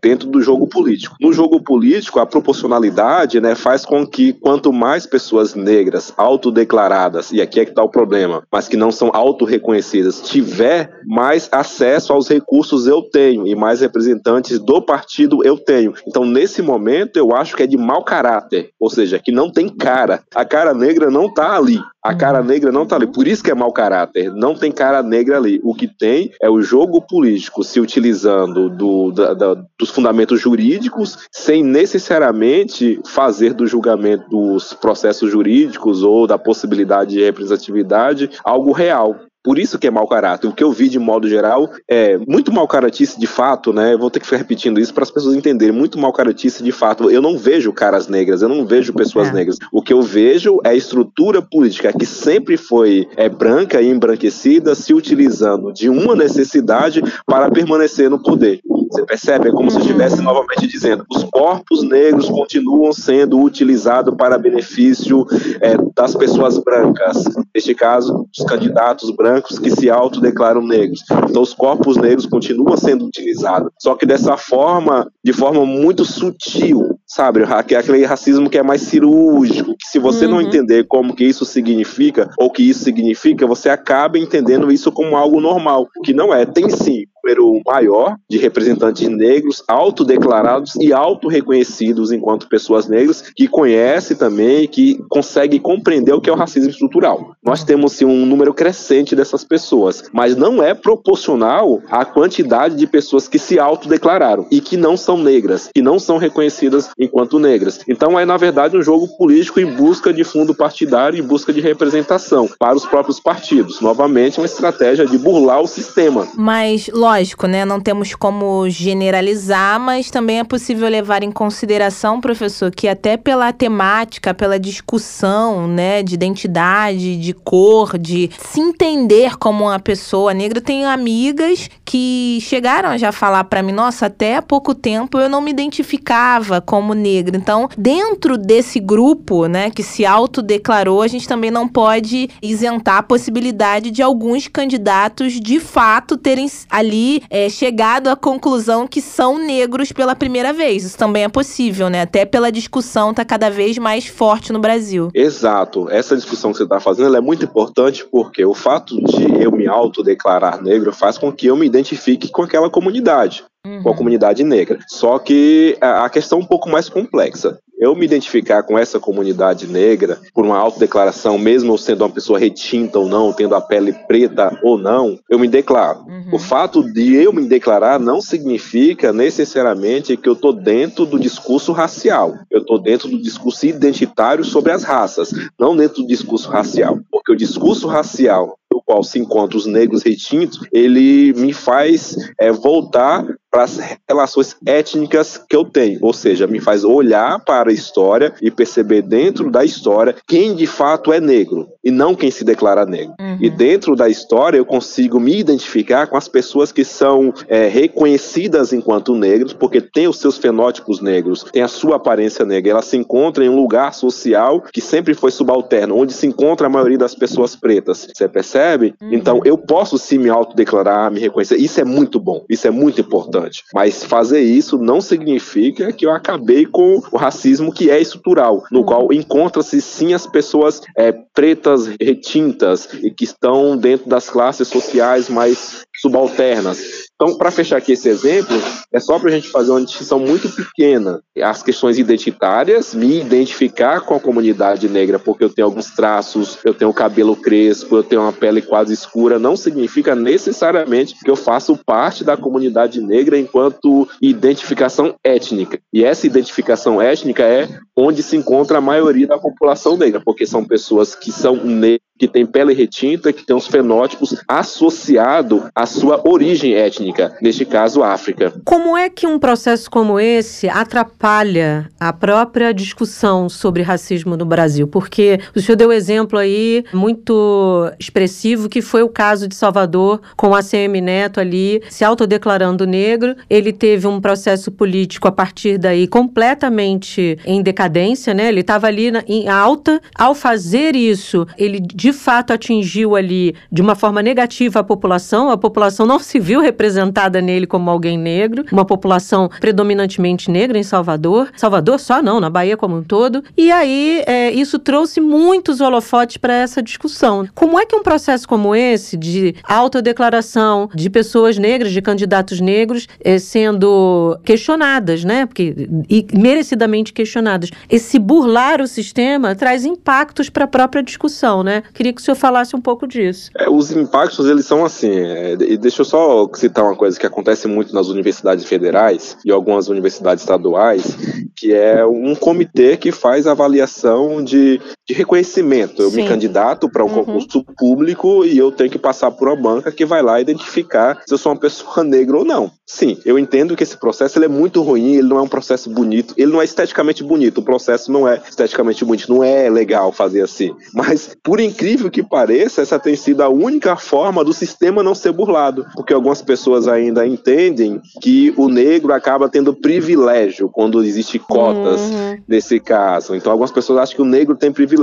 [0.03, 1.17] dentro do jogo político.
[1.21, 7.41] No jogo político, a proporcionalidade né, faz com que quanto mais pessoas negras autodeclaradas, e
[7.41, 12.29] aqui é que está o problema, mas que não são autorreconhecidas, tiver mais acesso aos
[12.29, 15.95] recursos eu tenho e mais representantes do partido eu tenho.
[16.07, 19.69] Então, nesse momento, eu acho que é de mau caráter, ou seja, que não tem
[19.69, 20.23] cara.
[20.35, 21.81] A cara negra não está ali.
[22.05, 23.07] A cara negra não tá ali.
[23.07, 24.31] Por isso que é mau caráter.
[24.31, 25.59] Não tem cara negra ali.
[25.65, 31.17] O que tem é o jogo político se utilizando do, da, da, dos fundamentos jurídicos
[31.33, 39.19] sem necessariamente fazer do julgamento dos processos jurídicos ou da possibilidade de representatividade algo real.
[39.45, 40.49] Por isso que é mau caráter.
[40.49, 43.93] O que eu vi de modo geral é muito mau caratice de fato, né?
[43.93, 45.77] Eu vou ter que ficar repetindo isso para as pessoas entenderem.
[45.77, 47.11] Muito mau caratice de fato.
[47.11, 49.33] Eu não vejo caras negras, eu não vejo pessoas é.
[49.33, 49.59] negras.
[49.71, 54.75] O que eu vejo é a estrutura política que sempre foi é, branca e embranquecida,
[54.75, 58.61] se utilizando de uma necessidade para permanecer no poder.
[58.95, 59.49] Você percebe?
[59.49, 65.27] É como se eu estivesse novamente dizendo: os corpos negros continuam sendo utilizados para benefício
[65.61, 67.25] é, das pessoas brancas.
[67.53, 71.03] Neste caso, os candidatos brancos que se autodeclaram negros.
[71.29, 73.73] Então, os corpos negros continuam sendo utilizados.
[73.81, 77.41] Só que dessa forma, de forma muito sutil, sabe?
[77.43, 80.33] É aquele racismo que é mais cirúrgico, que se você uhum.
[80.33, 85.17] não entender como que isso significa, ou que isso significa, você acaba entendendo isso como
[85.17, 86.47] algo normal, que não é.
[86.47, 94.15] Tem sim número maior de representantes negros autodeclarados e auto-reconhecidos enquanto pessoas negras, que conhece
[94.15, 97.35] também, que consegue compreender o que é o racismo estrutural.
[97.43, 102.87] Nós temos sim um número crescente dessas pessoas, mas não é proporcional à quantidade de
[102.87, 107.81] pessoas que se autodeclararam e que não são negras, que não são reconhecidas enquanto negras.
[107.89, 111.61] Então é na verdade um jogo político em busca de fundo partidário, em busca de
[111.61, 113.81] representação para os próprios partidos.
[113.81, 116.29] Novamente uma estratégia de burlar o sistema.
[116.37, 117.65] Mas lógico lógico, né?
[117.65, 123.53] Não temos como generalizar, mas também é possível levar em consideração, professor, que até pela
[123.53, 130.61] temática, pela discussão, né, de identidade, de cor, de se entender como uma pessoa negra,
[130.61, 135.29] tenho amigas que chegaram a já falar para mim, nossa, até há pouco tempo eu
[135.29, 137.37] não me identificava como negra.
[137.37, 143.03] Então, dentro desse grupo, né, que se autodeclarou, a gente também não pode isentar a
[143.03, 149.93] possibilidade de alguns candidatos de fato terem ali é, chegado à conclusão que são negros
[149.93, 150.85] pela primeira vez.
[150.85, 152.03] Isso também é possível, né?
[152.03, 155.11] Até pela discussão tá cada vez mais forte no Brasil.
[155.15, 155.89] Exato.
[155.91, 159.67] Essa discussão que você está fazendo é muito importante porque o fato de eu me
[159.67, 163.45] autodeclarar negro faz com que eu me identifique com aquela comunidade.
[163.67, 163.83] Uhum.
[163.83, 164.79] Com a comunidade negra.
[164.87, 169.67] Só que a questão é um pouco mais complexa eu me identificar com essa comunidade
[169.67, 174.59] negra por uma autodeclaração, mesmo sendo uma pessoa retinta ou não, tendo a pele preta
[174.63, 176.01] ou não, eu me declaro.
[176.01, 176.31] Uhum.
[176.33, 181.73] O fato de eu me declarar não significa necessariamente que eu estou dentro do discurso
[181.73, 182.35] racial.
[182.51, 186.99] Eu estou dentro do discurso identitário sobre as raças, não dentro do discurso racial.
[187.11, 192.51] Porque o discurso racial no qual se encontram os negros retintos, ele me faz é,
[192.51, 197.73] voltar para as relações étnicas que eu tenho, ou seja, me faz olhar para a
[197.73, 202.45] história e perceber dentro da história quem de fato é negro e não quem se
[202.45, 203.15] declara negro.
[203.21, 203.39] Uhum.
[203.41, 208.73] E dentro da história eu consigo me identificar com as pessoas que são é, reconhecidas
[208.73, 212.97] enquanto negros, porque têm os seus fenótipos negros, têm a sua aparência negra, ela se
[212.97, 217.15] encontra em um lugar social que sempre foi subalterno, onde se encontra a maioria das
[217.15, 218.09] pessoas pretas.
[218.13, 218.95] Você percebe?
[219.01, 219.13] Uhum.
[219.13, 221.57] Então eu posso sim me autodeclarar, me reconhecer.
[221.57, 223.65] Isso é muito bom, isso é muito importante importante.
[223.73, 228.81] Mas fazer isso não significa que eu acabei com o racismo que é estrutural, no
[228.81, 228.87] uhum.
[228.87, 235.29] qual encontra-se sim as pessoas é, pretas retintas e que estão dentro das classes sociais
[235.29, 237.05] mais subalternas.
[237.25, 238.55] Então, para fechar aqui esse exemplo,
[238.93, 241.23] é só para a gente fazer uma distinção muito pequena.
[241.43, 246.75] As questões identitárias, me identificar com a comunidade negra porque eu tenho alguns traços, eu
[246.75, 251.79] tenho cabelo crespo, eu tenho uma pele quase escura, não significa necessariamente que eu faço
[251.79, 255.81] parte da comunidade negra enquanto identificação étnica.
[255.95, 260.63] E essa identificação étnica é onde se encontra a maioria da população negra, porque são
[260.63, 266.23] pessoas que são negras que tem pele retinta, que tem os fenótipos associados à sua
[266.27, 268.53] origem étnica, neste caso África.
[268.65, 274.87] Como é que um processo como esse atrapalha a própria discussão sobre racismo no Brasil?
[274.87, 280.55] Porque o senhor deu exemplo aí muito expressivo que foi o caso de Salvador com
[280.55, 283.35] a CM Neto ali se autodeclarando negro.
[283.51, 288.49] Ele teve um processo político a partir daí completamente em decadência, né?
[288.49, 290.01] Ele estava ali na, em alta.
[290.15, 295.57] Ao fazer isso, ele de fato atingiu ali de uma forma negativa a população, a
[295.57, 301.49] população não se viu representada nele como alguém negro, uma população predominantemente negra em Salvador,
[301.57, 306.37] Salvador só não, na Bahia como um todo, e aí é, isso trouxe muitos holofotes
[306.37, 307.49] para essa discussão.
[307.55, 313.09] Como é que um processo como esse, de autodeclaração de pessoas negras, de candidatos negros,
[313.25, 320.65] é, sendo questionadas, né, porque, e merecidamente questionadas, esse burlar o sistema traz impactos para
[320.65, 321.83] a própria discussão, né?
[321.95, 323.51] Queria que o senhor falasse um pouco disso.
[323.57, 327.27] É, os impactos, eles são assim, é, e deixa eu só citar uma coisa que
[327.27, 331.17] acontece muito nas universidades federais e algumas universidades estaduais,
[331.55, 336.03] que é um comitê que faz avaliação de, de reconhecimento.
[336.03, 336.23] Eu Sim.
[336.23, 337.25] me candidato para um uhum.
[337.25, 341.35] concurso público e eu tenho que passar por uma banca que vai lá identificar se
[341.35, 342.71] eu sou uma pessoa negra ou não.
[342.87, 345.89] Sim, eu entendo que esse processo ele é muito ruim, ele não é um processo
[345.91, 350.13] bonito, ele não é esteticamente bonito, o processo não é esteticamente bonito, não é legal
[350.13, 350.75] fazer assim.
[350.93, 355.33] Mas, por incrível que pareça, essa tem sido a única forma do sistema não ser
[355.33, 362.01] burlado, porque algumas pessoas ainda entendem que o negro acaba tendo privilégio quando existe cotas
[362.01, 362.39] uhum.
[362.47, 363.35] nesse caso.
[363.35, 364.94] Então, algumas pessoas acham que o negro tem privilégio.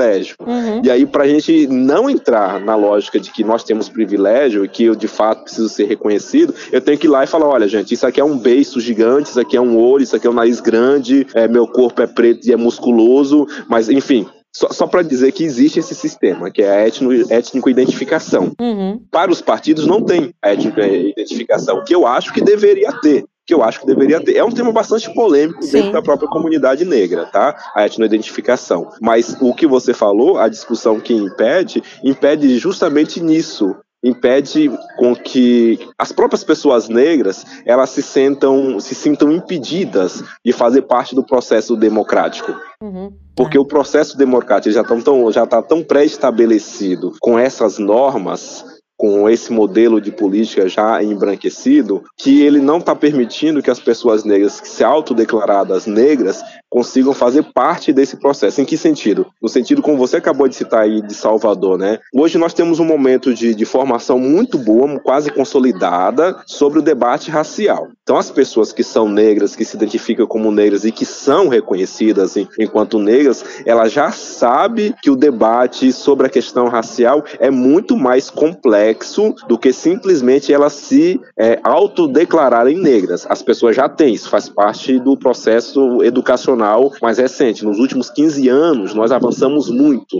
[0.46, 0.82] Uhum.
[0.84, 4.70] E aí, para a gente não entrar na lógica de que nós temos privilégio e
[4.70, 7.68] que eu de fato preciso ser reconhecido, eu tenho que ir lá e falar: olha,
[7.68, 10.30] gente, isso aqui é um beiço gigante, isso aqui é um olho, isso aqui é
[10.30, 14.86] um nariz grande, é, meu corpo é preto e é musculoso, mas enfim, só, só
[14.86, 16.88] para dizer que existe esse sistema, que é a
[17.36, 18.52] étnico-identificação.
[18.60, 19.02] Uhum.
[19.10, 23.64] Para os partidos não tem a étnico-identificação, que eu acho que deveria ter que eu
[23.64, 24.36] acho que deveria ter.
[24.36, 25.72] É um tema bastante polêmico Sim.
[25.74, 27.56] dentro da própria comunidade negra, tá?
[27.76, 28.90] A etnoidentificação.
[29.02, 35.80] Mas o que você falou, a discussão que impede, impede justamente nisso impede com que
[35.98, 41.76] as próprias pessoas negras elas se sentam se sintam impedidas de fazer parte do processo
[41.76, 42.52] democrático
[42.82, 43.14] uhum.
[43.36, 48.66] porque o processo democrático já está tão já tá tão pré-estabelecido com essas normas
[49.02, 54.24] com esse modelo de política já embranquecido, que ele não está permitindo que as pessoas
[54.24, 58.62] negras que se autodeclaradas negras consigam fazer parte desse processo.
[58.62, 59.28] Em que sentido?
[59.42, 62.00] No sentido como você acabou de citar aí de Salvador, né?
[62.16, 67.30] Hoje nós temos um momento de, de formação muito boa, quase consolidada, sobre o debate
[67.30, 67.90] racial.
[68.02, 72.38] Então as pessoas que são negras, que se identificam como negras e que são reconhecidas
[72.58, 78.30] enquanto negras, ela já sabe que o debate sobre a questão racial é muito mais
[78.30, 83.26] complexo do que simplesmente elas se é, autodeclararem negras.
[83.30, 86.61] As pessoas já têm, isso faz parte do processo educacional
[87.02, 87.66] mais recente.
[87.66, 90.18] Nos últimos 15 anos, nós avançamos muito,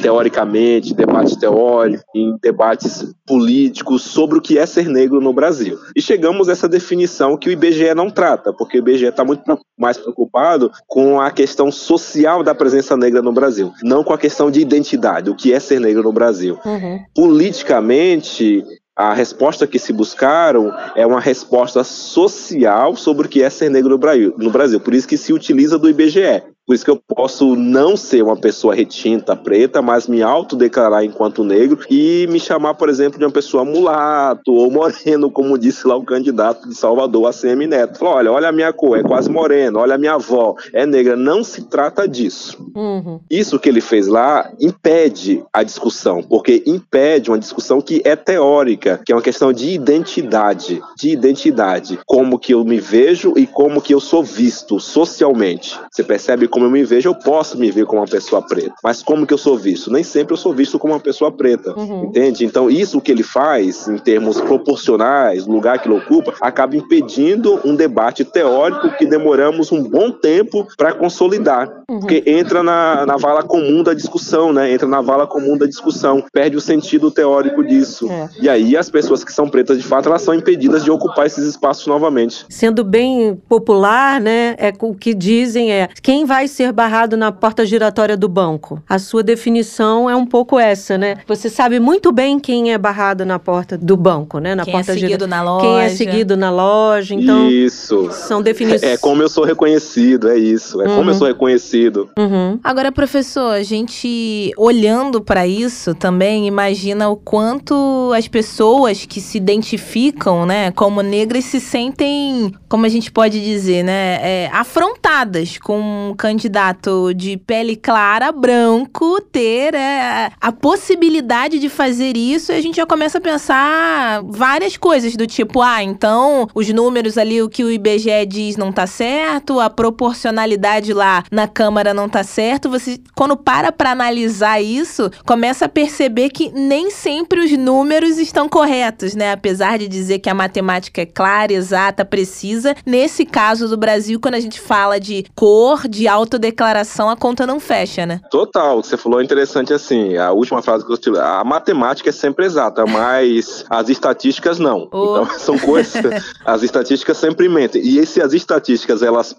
[0.00, 5.78] teoricamente, debate teórico, em debates políticos sobre o que é ser negro no Brasil.
[5.96, 9.42] E chegamos a essa definição que o IBGE não trata, porque o IBGE está muito
[9.78, 14.50] mais preocupado com a questão social da presença negra no Brasil, não com a questão
[14.50, 16.58] de identidade, o que é ser negro no Brasil.
[16.64, 17.00] Uhum.
[17.14, 18.64] Politicamente,
[18.96, 23.98] a resposta que se buscaram é uma resposta social sobre o que é ser negro
[24.38, 24.80] no Brasil.
[24.80, 26.53] Por isso que se utiliza do IBGE.
[26.66, 31.44] Por isso que eu posso não ser uma pessoa retinta, preta, mas me autodeclarar enquanto
[31.44, 35.94] negro e me chamar, por exemplo, de uma pessoa mulato ou moreno, como disse lá
[35.94, 37.98] o candidato de Salvador, ACM Neto.
[37.98, 41.16] Falou, olha, olha a minha cor, é quase moreno, olha a minha avó, é negra.
[41.16, 42.56] Não se trata disso.
[42.74, 43.20] Uhum.
[43.30, 49.00] Isso que ele fez lá impede a discussão, porque impede uma discussão que é teórica,
[49.04, 53.82] que é uma questão de identidade, de identidade, como que eu me vejo e como
[53.82, 55.78] que eu sou visto socialmente.
[55.92, 58.76] Você percebe como eu me vejo, eu posso me ver como uma pessoa preta.
[58.80, 59.90] Mas como que eu sou visto?
[59.90, 61.76] Nem sempre eu sou visto como uma pessoa preta.
[61.76, 62.04] Uhum.
[62.04, 62.44] Entende?
[62.44, 67.74] Então, isso que ele faz, em termos proporcionais, lugar que ele ocupa, acaba impedindo um
[67.74, 71.68] debate teórico que demoramos um bom tempo para consolidar.
[71.90, 71.98] Uhum.
[71.98, 74.70] Porque entra na, na vala comum da discussão, né?
[74.72, 76.24] Entra na vala comum da discussão.
[76.32, 78.08] Perde o sentido teórico disso.
[78.08, 78.28] É.
[78.40, 81.44] E aí, as pessoas que são pretas de fato, elas são impedidas de ocupar esses
[81.44, 82.46] espaços novamente.
[82.48, 84.54] Sendo bem popular, né?
[84.56, 88.82] É o que dizem é quem vai vai ser barrado na porta giratória do banco?
[88.86, 91.16] A sua definição é um pouco essa, né?
[91.26, 94.54] Você sabe muito bem quem é barrado na porta do banco, né?
[94.54, 95.66] Na quem é porta é seguido na loja.
[95.66, 97.14] Quem é seguido na loja.
[97.14, 98.10] Então, isso.
[98.12, 98.82] São definições.
[98.82, 100.82] É como eu sou reconhecido, é isso.
[100.82, 100.96] É uhum.
[100.96, 101.18] como eu uhum.
[101.18, 102.10] sou reconhecido.
[102.18, 102.58] Uhum.
[102.62, 109.38] Agora, professor, a gente olhando para isso também imagina o quanto as pessoas que se
[109.38, 116.10] identificam, né, como negras se sentem, como a gente pode dizer, né, é, afrontadas com
[116.10, 122.60] um candidato de pele clara, branco, ter é, a possibilidade de fazer isso, e a
[122.60, 127.48] gente já começa a pensar várias coisas do tipo, ah, então os números ali, o
[127.48, 132.68] que o IBGE diz não tá certo, a proporcionalidade lá na Câmara não tá certo.
[132.68, 138.48] Você, quando para para analisar isso, começa a perceber que nem sempre os números estão
[138.48, 139.32] corretos, né?
[139.32, 144.34] Apesar de dizer que a matemática é clara, exata, precisa, nesse caso do Brasil, quando
[144.34, 148.20] a gente fala de cor, de autodeclaração a conta não fecha, né?
[148.30, 152.44] Total, você falou interessante assim, a última frase que eu tive, a matemática é sempre
[152.44, 154.88] exata, mas as estatísticas não.
[154.92, 155.22] Oh.
[155.22, 157.82] Então são coisas, as estatísticas sempre mentem.
[157.82, 159.34] E se as estatísticas elas,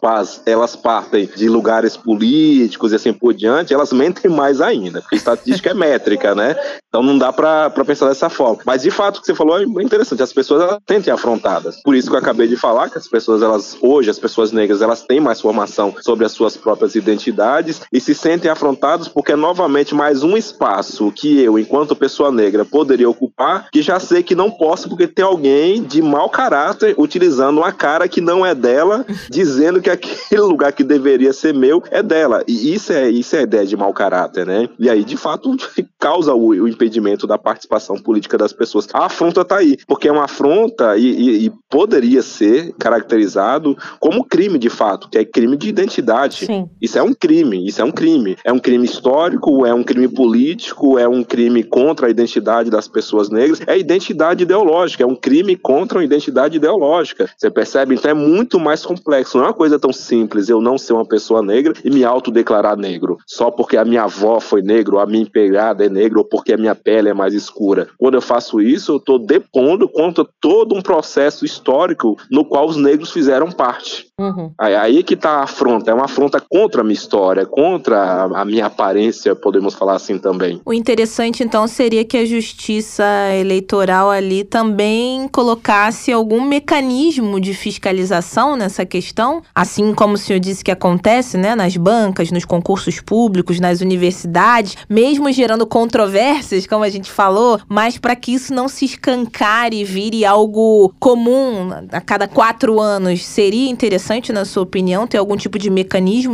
[0.46, 5.72] elas partem de lugares políticos e assim por diante, elas mentem mais ainda, porque estatística
[5.72, 6.56] é métrica, né?
[6.88, 8.60] Então não dá para pensar dessa forma.
[8.66, 11.82] Mas de fato o que você falou é interessante, as pessoas elas sentem afrontadas.
[11.84, 14.82] Por isso que eu acabei de falar que as pessoas elas hoje as pessoas negras
[14.82, 19.36] elas têm mais formação sobre as suas próprias identidades e se sentem afrontadas porque é
[19.36, 24.36] novamente mais um espaço que eu, enquanto pessoa negra, poderia ocupar, que já sei que
[24.36, 29.06] não posso porque tem alguém de mau caráter utilizando uma cara que não é dela,
[29.30, 32.44] dizendo que aquele lugar que deveria ser meu é dela.
[32.48, 34.70] E isso é, isso é a ideia de mau caráter, né?
[34.80, 35.56] E aí, de fato,
[36.00, 38.88] causa o, o impedimento da participação política das pessoas.
[38.94, 44.24] A afronta tá aí, porque é uma afronta e, e, e poderia ser caracterizado como
[44.24, 46.46] crime, de fato, que é crime de identidade.
[46.46, 46.55] Sim.
[46.82, 48.38] Isso é um crime, isso é um crime.
[48.44, 52.88] É um crime histórico, é um crime político, é um crime contra a identidade das
[52.88, 57.30] pessoas negras, é identidade ideológica, é um crime contra a identidade ideológica.
[57.38, 57.96] Você percebe?
[57.96, 59.38] Então é muito mais complexo.
[59.38, 62.78] Não é uma coisa tão simples eu não ser uma pessoa negra e me autodeclarar
[62.78, 66.26] negro, só porque a minha avó foi negro, ou a minha empregada é negra, ou
[66.26, 67.88] porque a minha pele é mais escura.
[67.98, 72.78] Quando eu faço isso, eu estou depondo contra todo um processo histórico no qual os
[72.78, 74.08] negros fizeram parte.
[74.20, 74.52] Uhum.
[74.58, 78.46] Aí, aí que está a afronta, é uma afronta contra a minha história, contra a
[78.46, 80.62] minha aparência, podemos falar assim também.
[80.66, 83.04] O interessante então seria que a justiça
[83.40, 90.64] eleitoral ali também colocasse algum mecanismo de fiscalização nessa questão, assim como o senhor disse
[90.64, 96.90] que acontece, né, nas bancas, nos concursos públicos, nas universidades, mesmo gerando controvérsias, como a
[96.90, 102.28] gente falou, mas para que isso não se escancare e vire algo comum a cada
[102.28, 105.70] quatro anos, seria interessante na sua opinião, ter algum tipo de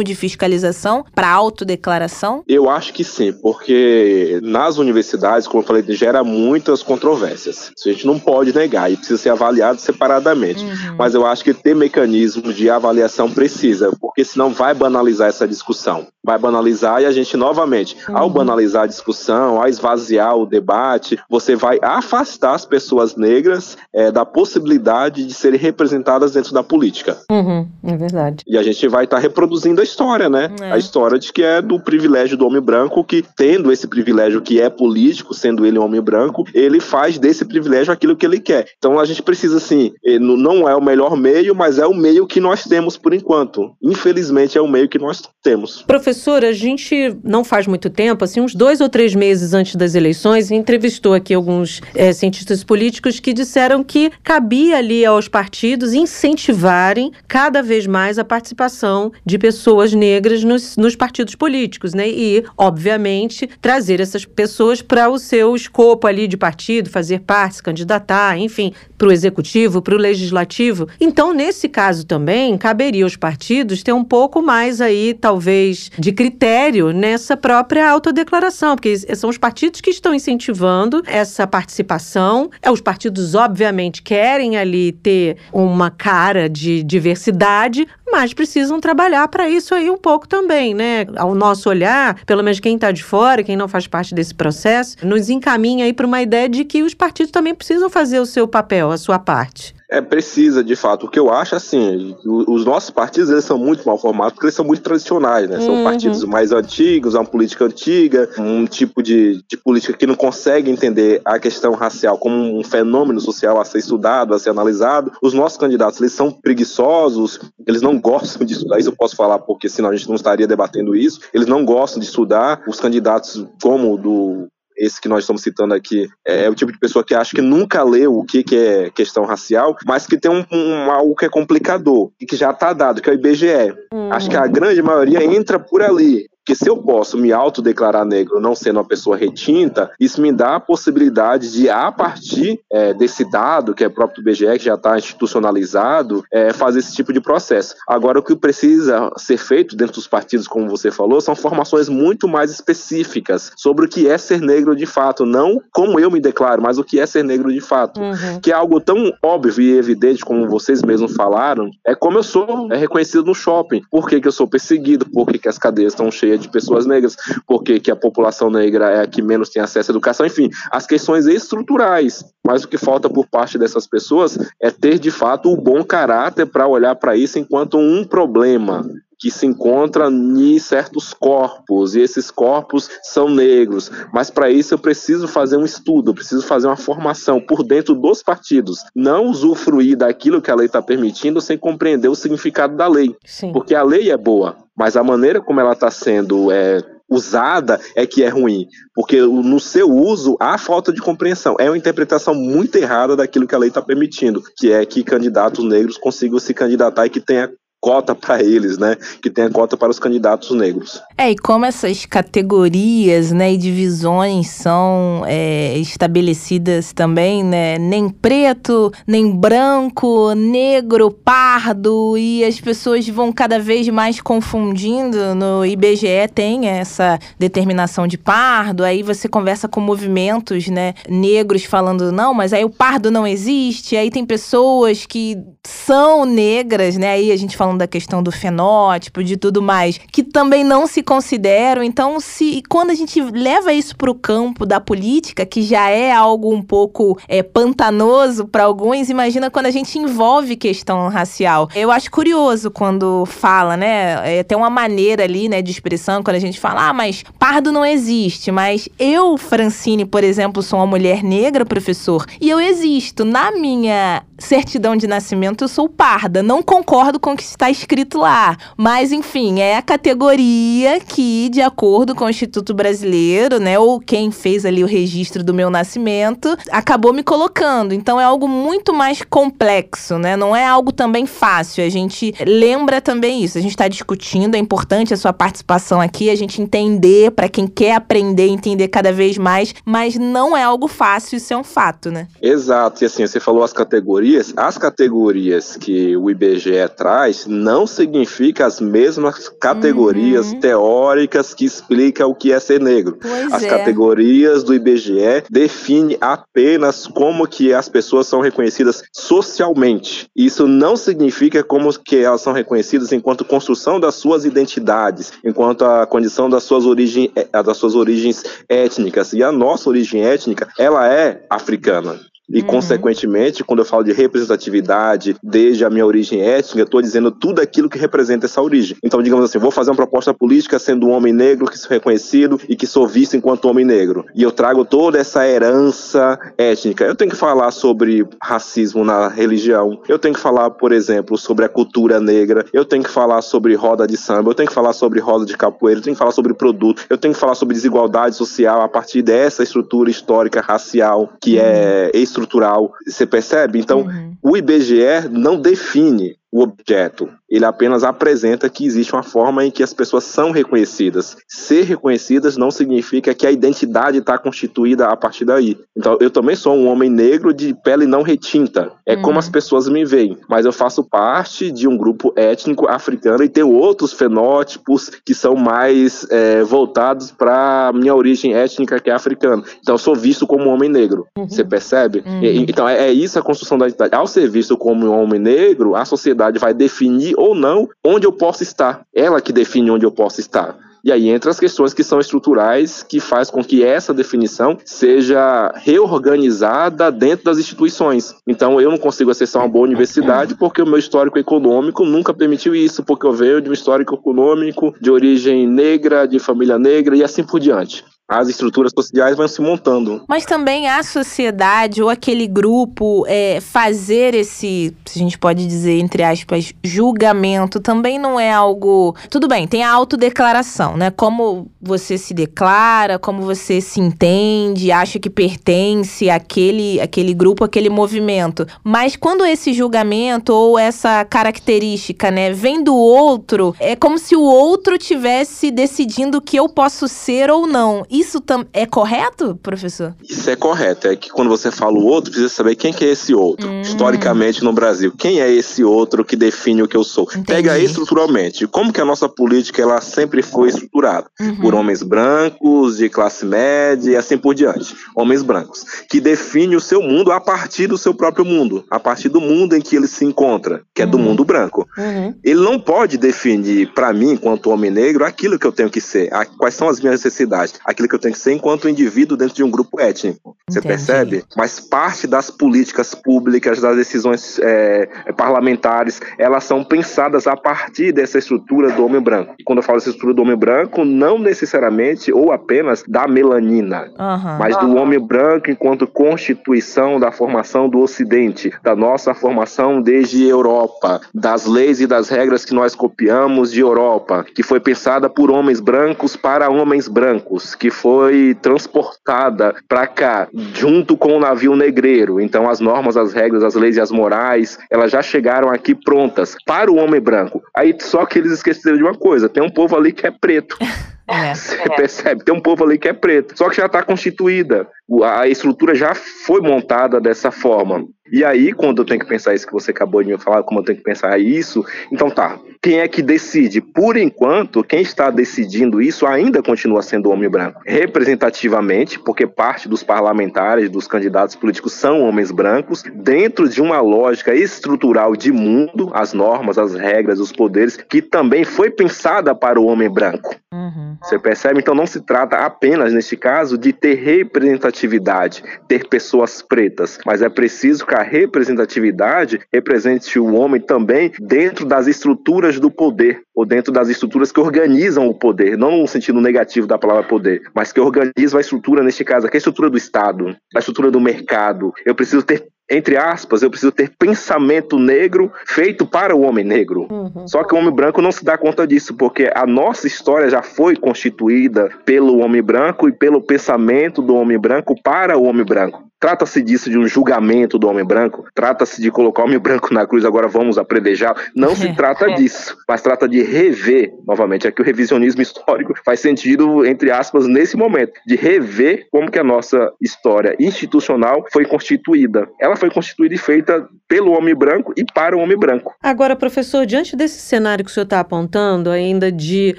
[0.01, 2.43] mecanismo de fiscalização para autodeclaração?
[2.47, 7.71] Eu acho que sim, porque nas universidades, como eu falei, gera muitas controvérsias.
[7.75, 10.63] Isso a gente não pode negar e precisa ser avaliado separadamente.
[10.63, 10.95] Uhum.
[10.97, 16.07] Mas eu acho que ter mecanismo de avaliação precisa, porque senão vai banalizar essa discussão.
[16.23, 18.17] Vai banalizar e a gente, novamente, uhum.
[18.17, 24.11] ao banalizar a discussão, ao esvaziar o debate, você vai afastar as pessoas negras é,
[24.11, 27.17] da possibilidade de serem representadas dentro da política.
[27.31, 28.43] Uhum é verdade.
[28.47, 30.49] E a gente vai estar tá reproduzindo a história, né?
[30.61, 30.71] É.
[30.71, 34.61] A história de que é do privilégio do homem branco, que tendo esse privilégio que
[34.61, 38.67] é político, sendo ele um homem branco, ele faz desse privilégio aquilo que ele quer.
[38.77, 42.27] Então a gente precisa, assim, eh, não é o melhor meio, mas é o meio
[42.27, 43.75] que nós temos por enquanto.
[43.81, 45.81] Infelizmente é o meio que nós temos.
[45.83, 46.10] Professor,
[46.47, 50.51] a gente não faz muito tempo, assim, uns dois ou três meses antes das eleições,
[50.51, 57.61] entrevistou aqui alguns é, cientistas políticos que disseram que cabia ali aos partidos incentivarem cada
[57.61, 62.09] cada vez mais a participação de pessoas negras nos, nos partidos políticos, né?
[62.09, 67.63] E, obviamente, trazer essas pessoas para o seu escopo ali de partido, fazer parte, se
[67.63, 70.87] candidatar, enfim, para o executivo, para o legislativo.
[70.99, 76.91] Então, nesse caso também, caberia aos partidos ter um pouco mais aí, talvez, de critério
[76.91, 82.49] nessa própria autodeclaração, porque são os partidos que estão incentivando essa participação.
[82.59, 89.49] É, os partidos, obviamente, querem ali ter uma cara de diversidade mas precisam trabalhar para
[89.49, 91.05] isso aí um pouco também, né?
[91.15, 94.97] Ao nosso olhar, pelo menos quem está de fora, quem não faz parte desse processo,
[95.01, 98.45] nos encaminha aí para uma ideia de que os partidos também precisam fazer o seu
[98.45, 99.73] papel, a sua parte.
[99.91, 101.05] É, precisa, de fato.
[101.05, 104.55] O que eu acho, assim, os nossos partidos, eles são muito mal formados, porque eles
[104.55, 105.59] são muito tradicionais, né?
[105.59, 105.83] São uhum.
[105.83, 111.21] partidos mais antigos, uma política antiga, um tipo de, de política que não consegue entender
[111.25, 115.11] a questão racial como um fenômeno social a ser estudado, a ser analisado.
[115.21, 119.39] Os nossos candidatos, eles são preguiçosos, eles não gostam de estudar, isso eu posso falar
[119.39, 121.19] porque senão a gente não estaria debatendo isso.
[121.33, 122.63] Eles não gostam de estudar.
[122.65, 124.47] Os candidatos como o do
[124.77, 127.41] esse que nós estamos citando aqui, é, é, o tipo de pessoa que acha que
[127.41, 131.25] nunca leu o que, que é questão racial, mas que tem um, um algo que
[131.25, 133.73] é complicador e que já está dado, que é o IBGE.
[133.93, 134.11] Hum.
[134.11, 136.30] Acho que a grande maioria entra por ali.
[136.43, 140.55] Porque se eu posso me autodeclarar negro não sendo uma pessoa retinta, isso me dá
[140.55, 144.73] a possibilidade de, a partir é, desse dado, que é próprio do BGE, que já
[144.73, 147.75] está institucionalizado, é, fazer esse tipo de processo.
[147.87, 152.27] Agora, o que precisa ser feito dentro dos partidos, como você falou, são formações muito
[152.27, 156.61] mais específicas sobre o que é ser negro de fato, não como eu me declaro,
[156.61, 158.01] mas o que é ser negro de fato.
[158.01, 158.39] Uhum.
[158.41, 162.67] Que é algo tão óbvio e evidente, como vocês mesmos falaram, é como eu sou
[162.71, 163.81] é reconhecido no shopping.
[163.91, 165.05] Por que, que eu sou perseguido?
[165.05, 167.15] Por que, que as cadeias estão cheias de pessoas negras,
[167.47, 170.85] porque que a população negra é a que menos tem acesso à educação, enfim, as
[170.85, 172.23] questões estruturais.
[172.45, 176.45] Mas o que falta por parte dessas pessoas é ter de fato o bom caráter
[176.45, 178.85] para olhar para isso enquanto um problema
[179.21, 183.91] que se encontra em certos corpos, e esses corpos são negros.
[184.11, 187.93] Mas para isso eu preciso fazer um estudo, eu preciso fazer uma formação por dentro
[187.93, 188.83] dos partidos.
[188.95, 193.15] Não usufruir daquilo que a lei está permitindo sem compreender o significado da lei.
[193.23, 193.51] Sim.
[193.53, 198.03] Porque a lei é boa, mas a maneira como ela está sendo é, usada é
[198.03, 198.65] que é ruim,
[198.95, 201.55] porque no seu uso há falta de compreensão.
[201.59, 205.63] É uma interpretação muito errada daquilo que a lei está permitindo, que é que candidatos
[205.63, 207.51] negros consigam se candidatar e que tenha
[207.81, 208.95] cota para eles, né?
[209.21, 211.01] Que tenha cota para os candidatos negros.
[211.17, 217.79] É, e como essas categorias né, e divisões são é, estabelecidas também, né?
[217.79, 225.33] Nem preto, nem branco, negro, pardo, e as pessoas vão cada vez mais confundindo.
[225.33, 232.11] No IBGE tem essa determinação de pardo, aí você conversa com movimentos né, negros falando,
[232.11, 237.11] não, mas aí o pardo não existe, aí tem pessoas que são negras, né?
[237.11, 241.01] Aí a gente falando da questão do fenótipo, de tudo mais, que também não se
[241.01, 241.83] consideram.
[241.83, 246.11] Então, se quando a gente leva isso para o campo da política, que já é
[246.11, 251.69] algo um pouco é, pantanoso para alguns, imagina quando a gente envolve questão racial.
[251.75, 254.39] Eu acho curioso quando fala, né?
[254.39, 257.71] É, tem uma maneira ali, né, de expressão, quando a gente fala, ah, mas pardo
[257.71, 263.23] não existe, mas eu, Francine, por exemplo, sou uma mulher negra, professor, e eu existo.
[263.23, 266.43] Na minha certidão de nascimento, eu sou parda.
[266.43, 268.57] Não concordo com o que está escrito lá.
[268.75, 274.31] Mas, enfim, é a categoria que, de acordo com o Instituto Brasileiro, né, ou quem
[274.31, 277.93] fez ali o registro do meu nascimento, acabou me colocando.
[277.93, 280.35] Então é algo muito mais complexo, né?
[280.35, 281.85] Não é algo também fácil.
[281.85, 283.57] A gente lembra também isso.
[283.57, 287.67] A gente está discutindo, é importante a sua participação aqui, a gente entender, para quem
[287.67, 292.09] quer aprender, entender cada vez mais, mas não é algo fácil, isso é um fato,
[292.09, 292.27] né?
[292.41, 293.03] Exato.
[293.03, 298.79] E assim, você falou as categorias as categorias que o IBGE traz não significa as
[298.79, 300.59] mesmas categorias uhum.
[300.59, 303.17] teóricas que explicam o que é ser negro.
[303.21, 303.67] Pois as é.
[303.67, 310.27] categorias do IBGE definem apenas como que as pessoas são reconhecidas socialmente.
[310.35, 316.05] Isso não significa como que elas são reconhecidas enquanto construção das suas identidades, enquanto a
[316.07, 319.33] condição das suas origens, eh, das suas origens étnicas.
[319.33, 322.19] E a nossa origem étnica, ela é africana.
[322.53, 322.67] E, uhum.
[322.67, 327.61] consequentemente, quando eu falo de representatividade, desde a minha origem étnica, eu estou dizendo tudo
[327.61, 328.97] aquilo que representa essa origem.
[329.03, 332.59] Então, digamos assim, vou fazer uma proposta política sendo um homem negro que sou reconhecido
[332.67, 334.25] e que sou visto enquanto homem negro.
[334.35, 337.05] E eu trago toda essa herança étnica.
[337.05, 340.01] Eu tenho que falar sobre racismo na religião.
[340.07, 342.65] Eu tenho que falar, por exemplo, sobre a cultura negra.
[342.73, 344.51] Eu tenho que falar sobre roda de samba.
[344.51, 345.99] Eu tenho que falar sobre roda de capoeira.
[345.99, 347.05] Eu tenho que falar sobre produto.
[347.09, 352.11] Eu tenho que falar sobre desigualdade social a partir dessa estrutura histórica racial que é
[352.13, 352.93] estrutural estrutural.
[353.05, 353.79] Você percebe?
[353.79, 354.35] Então, uhum.
[354.41, 357.29] o IBGE não define o objeto.
[357.49, 361.35] Ele apenas apresenta que existe uma forma em que as pessoas são reconhecidas.
[361.47, 365.77] Ser reconhecidas não significa que a identidade está constituída a partir daí.
[365.95, 368.91] Então, eu também sou um homem negro de pele não retinta.
[369.05, 369.51] É como as uhum.
[369.51, 370.37] pessoas me veem.
[370.49, 375.55] Mas eu faço parte de um grupo étnico africano e tenho outros fenótipos que são
[375.55, 379.63] mais é, voltados para minha origem étnica, que é africana.
[379.81, 381.27] Então, eu sou visto como um homem negro.
[381.37, 381.49] Uhum.
[381.49, 382.23] Você percebe?
[382.25, 382.43] Uhum.
[382.43, 384.15] E, então, é, é isso a construção da identidade.
[384.15, 388.25] Ao ser visto como um homem negro, a sociedade sociedade vai definir ou não onde
[388.25, 389.01] eu posso estar.
[389.13, 390.75] Ela que define onde eu posso estar.
[391.03, 395.73] E aí entra as questões que são estruturais, que faz com que essa definição seja
[395.77, 398.35] reorganizada dentro das instituições.
[398.47, 402.75] Então eu não consigo acessar uma boa universidade porque o meu histórico econômico nunca permitiu
[402.75, 407.23] isso, porque eu venho de um histórico econômico de origem negra, de família negra e
[407.23, 410.23] assim por diante as estruturas sociais vão se montando.
[410.25, 415.99] Mas também a sociedade ou aquele grupo é, fazer esse, se a gente pode dizer,
[415.99, 419.13] entre aspas, julgamento também não é algo.
[419.29, 421.11] Tudo bem, tem a autodeclaração, né?
[421.11, 427.89] Como você se declara, como você se entende, acha que pertence àquele, àquele grupo, àquele
[427.89, 428.65] movimento.
[428.81, 434.41] Mas quando esse julgamento ou essa característica, né, vem do outro, é como se o
[434.41, 438.05] outro tivesse decidindo o que eu posso ser ou não.
[438.09, 440.15] E isso é correto, professor?
[440.27, 441.07] Isso é correto.
[441.07, 443.67] É que quando você fala o outro, precisa saber quem que é esse outro.
[443.67, 443.81] Hum.
[443.81, 447.23] Historicamente no Brasil, quem é esse outro que define o que eu sou?
[447.23, 447.45] Entendi.
[447.45, 448.67] Pega estruturalmente.
[448.67, 451.27] Como que a nossa política ela sempre foi estruturada?
[451.39, 451.55] Uhum.
[451.57, 454.95] Por homens brancos, de classe média e assim por diante.
[455.15, 455.83] Homens brancos.
[456.09, 458.85] Que define o seu mundo a partir do seu próprio mundo.
[458.89, 461.11] A partir do mundo em que ele se encontra, que é uhum.
[461.11, 461.87] do mundo branco.
[461.97, 462.35] Uhum.
[462.43, 466.29] Ele não pode definir para mim, enquanto homem negro, aquilo que eu tenho que ser.
[466.57, 467.79] Quais são as minhas necessidades.
[467.85, 470.55] Aquilo que eu tenho que ser enquanto indivíduo dentro de um grupo étnico.
[470.69, 471.43] Você percebe?
[471.55, 475.07] Mas parte das políticas públicas, das decisões é,
[475.37, 479.55] parlamentares, elas são pensadas a partir dessa estrutura do homem branco.
[479.57, 484.11] E quando eu falo dessa estrutura do homem branco, não necessariamente ou apenas da melanina,
[484.19, 484.57] uhum.
[484.59, 491.21] mas do homem branco enquanto constituição da formação do Ocidente, da nossa formação desde Europa,
[491.33, 495.79] das leis e das regras que nós copiamos de Europa, que foi pensada por homens
[495.79, 502.39] brancos para homens brancos, que foi transportada para cá junto com o navio negreiro.
[502.39, 506.55] Então as normas, as regras, as leis e as morais, elas já chegaram aqui prontas
[506.65, 507.61] para o homem branco.
[507.75, 510.77] Aí só que eles esqueceram de uma coisa, tem um povo ali que é preto.
[511.31, 511.55] É.
[511.55, 512.43] Você percebe?
[512.43, 513.57] Tem um povo ali que é preto.
[513.57, 514.85] Só que já está constituída.
[515.23, 518.05] A estrutura já foi montada dessa forma.
[518.31, 520.79] E aí, quando eu tenho que pensar isso que você acabou de me falar, como
[520.79, 523.81] eu tenho que pensar isso, então tá, quem é que decide?
[523.81, 527.81] Por enquanto, quem está decidindo isso ainda continua sendo o homem branco.
[527.85, 534.55] Representativamente, porque parte dos parlamentares, dos candidatos políticos são homens brancos, dentro de uma lógica
[534.55, 539.85] estrutural de mundo, as normas, as regras, os poderes, que também foi pensada para o
[539.85, 540.55] homem branco.
[540.73, 541.17] Uhum.
[541.21, 541.79] Você percebe?
[541.79, 547.49] Então não se trata apenas, neste caso, de ter representatividade, ter pessoas pretas, mas é
[547.49, 553.91] preciso que a representatividade represente o homem também dentro das estruturas do poder, ou dentro
[553.91, 557.99] das estruturas que organizam o poder, não no sentido negativo da palavra poder, mas que
[557.99, 561.91] organizam a estrutura, neste caso, aqui a estrutura do Estado, a estrutura do mercado.
[562.05, 567.07] Eu preciso ter entre aspas, eu preciso ter pensamento negro feito para o homem negro.
[567.09, 567.47] Uhum.
[567.47, 570.61] Só que o homem branco não se dá conta disso, porque a nossa história já
[570.61, 576.10] foi constituída pelo homem branco e pelo pensamento do homem branco para o homem branco.
[576.21, 578.45] Trata-se disso de um julgamento do homem branco?
[578.53, 581.35] Trata-se de colocar o homem branco na cruz, agora vamos apredejar?
[581.55, 586.85] Não se trata disso, mas trata de rever, novamente, aqui o revisionismo histórico faz sentido,
[586.85, 592.47] entre aspas, nesse momento, de rever como que a nossa história institucional foi constituída.
[592.61, 595.95] Ela foi constituída e feita pelo homem branco e para o homem branco.
[596.03, 599.75] Agora, professor, diante desse cenário que o senhor está apontando, ainda de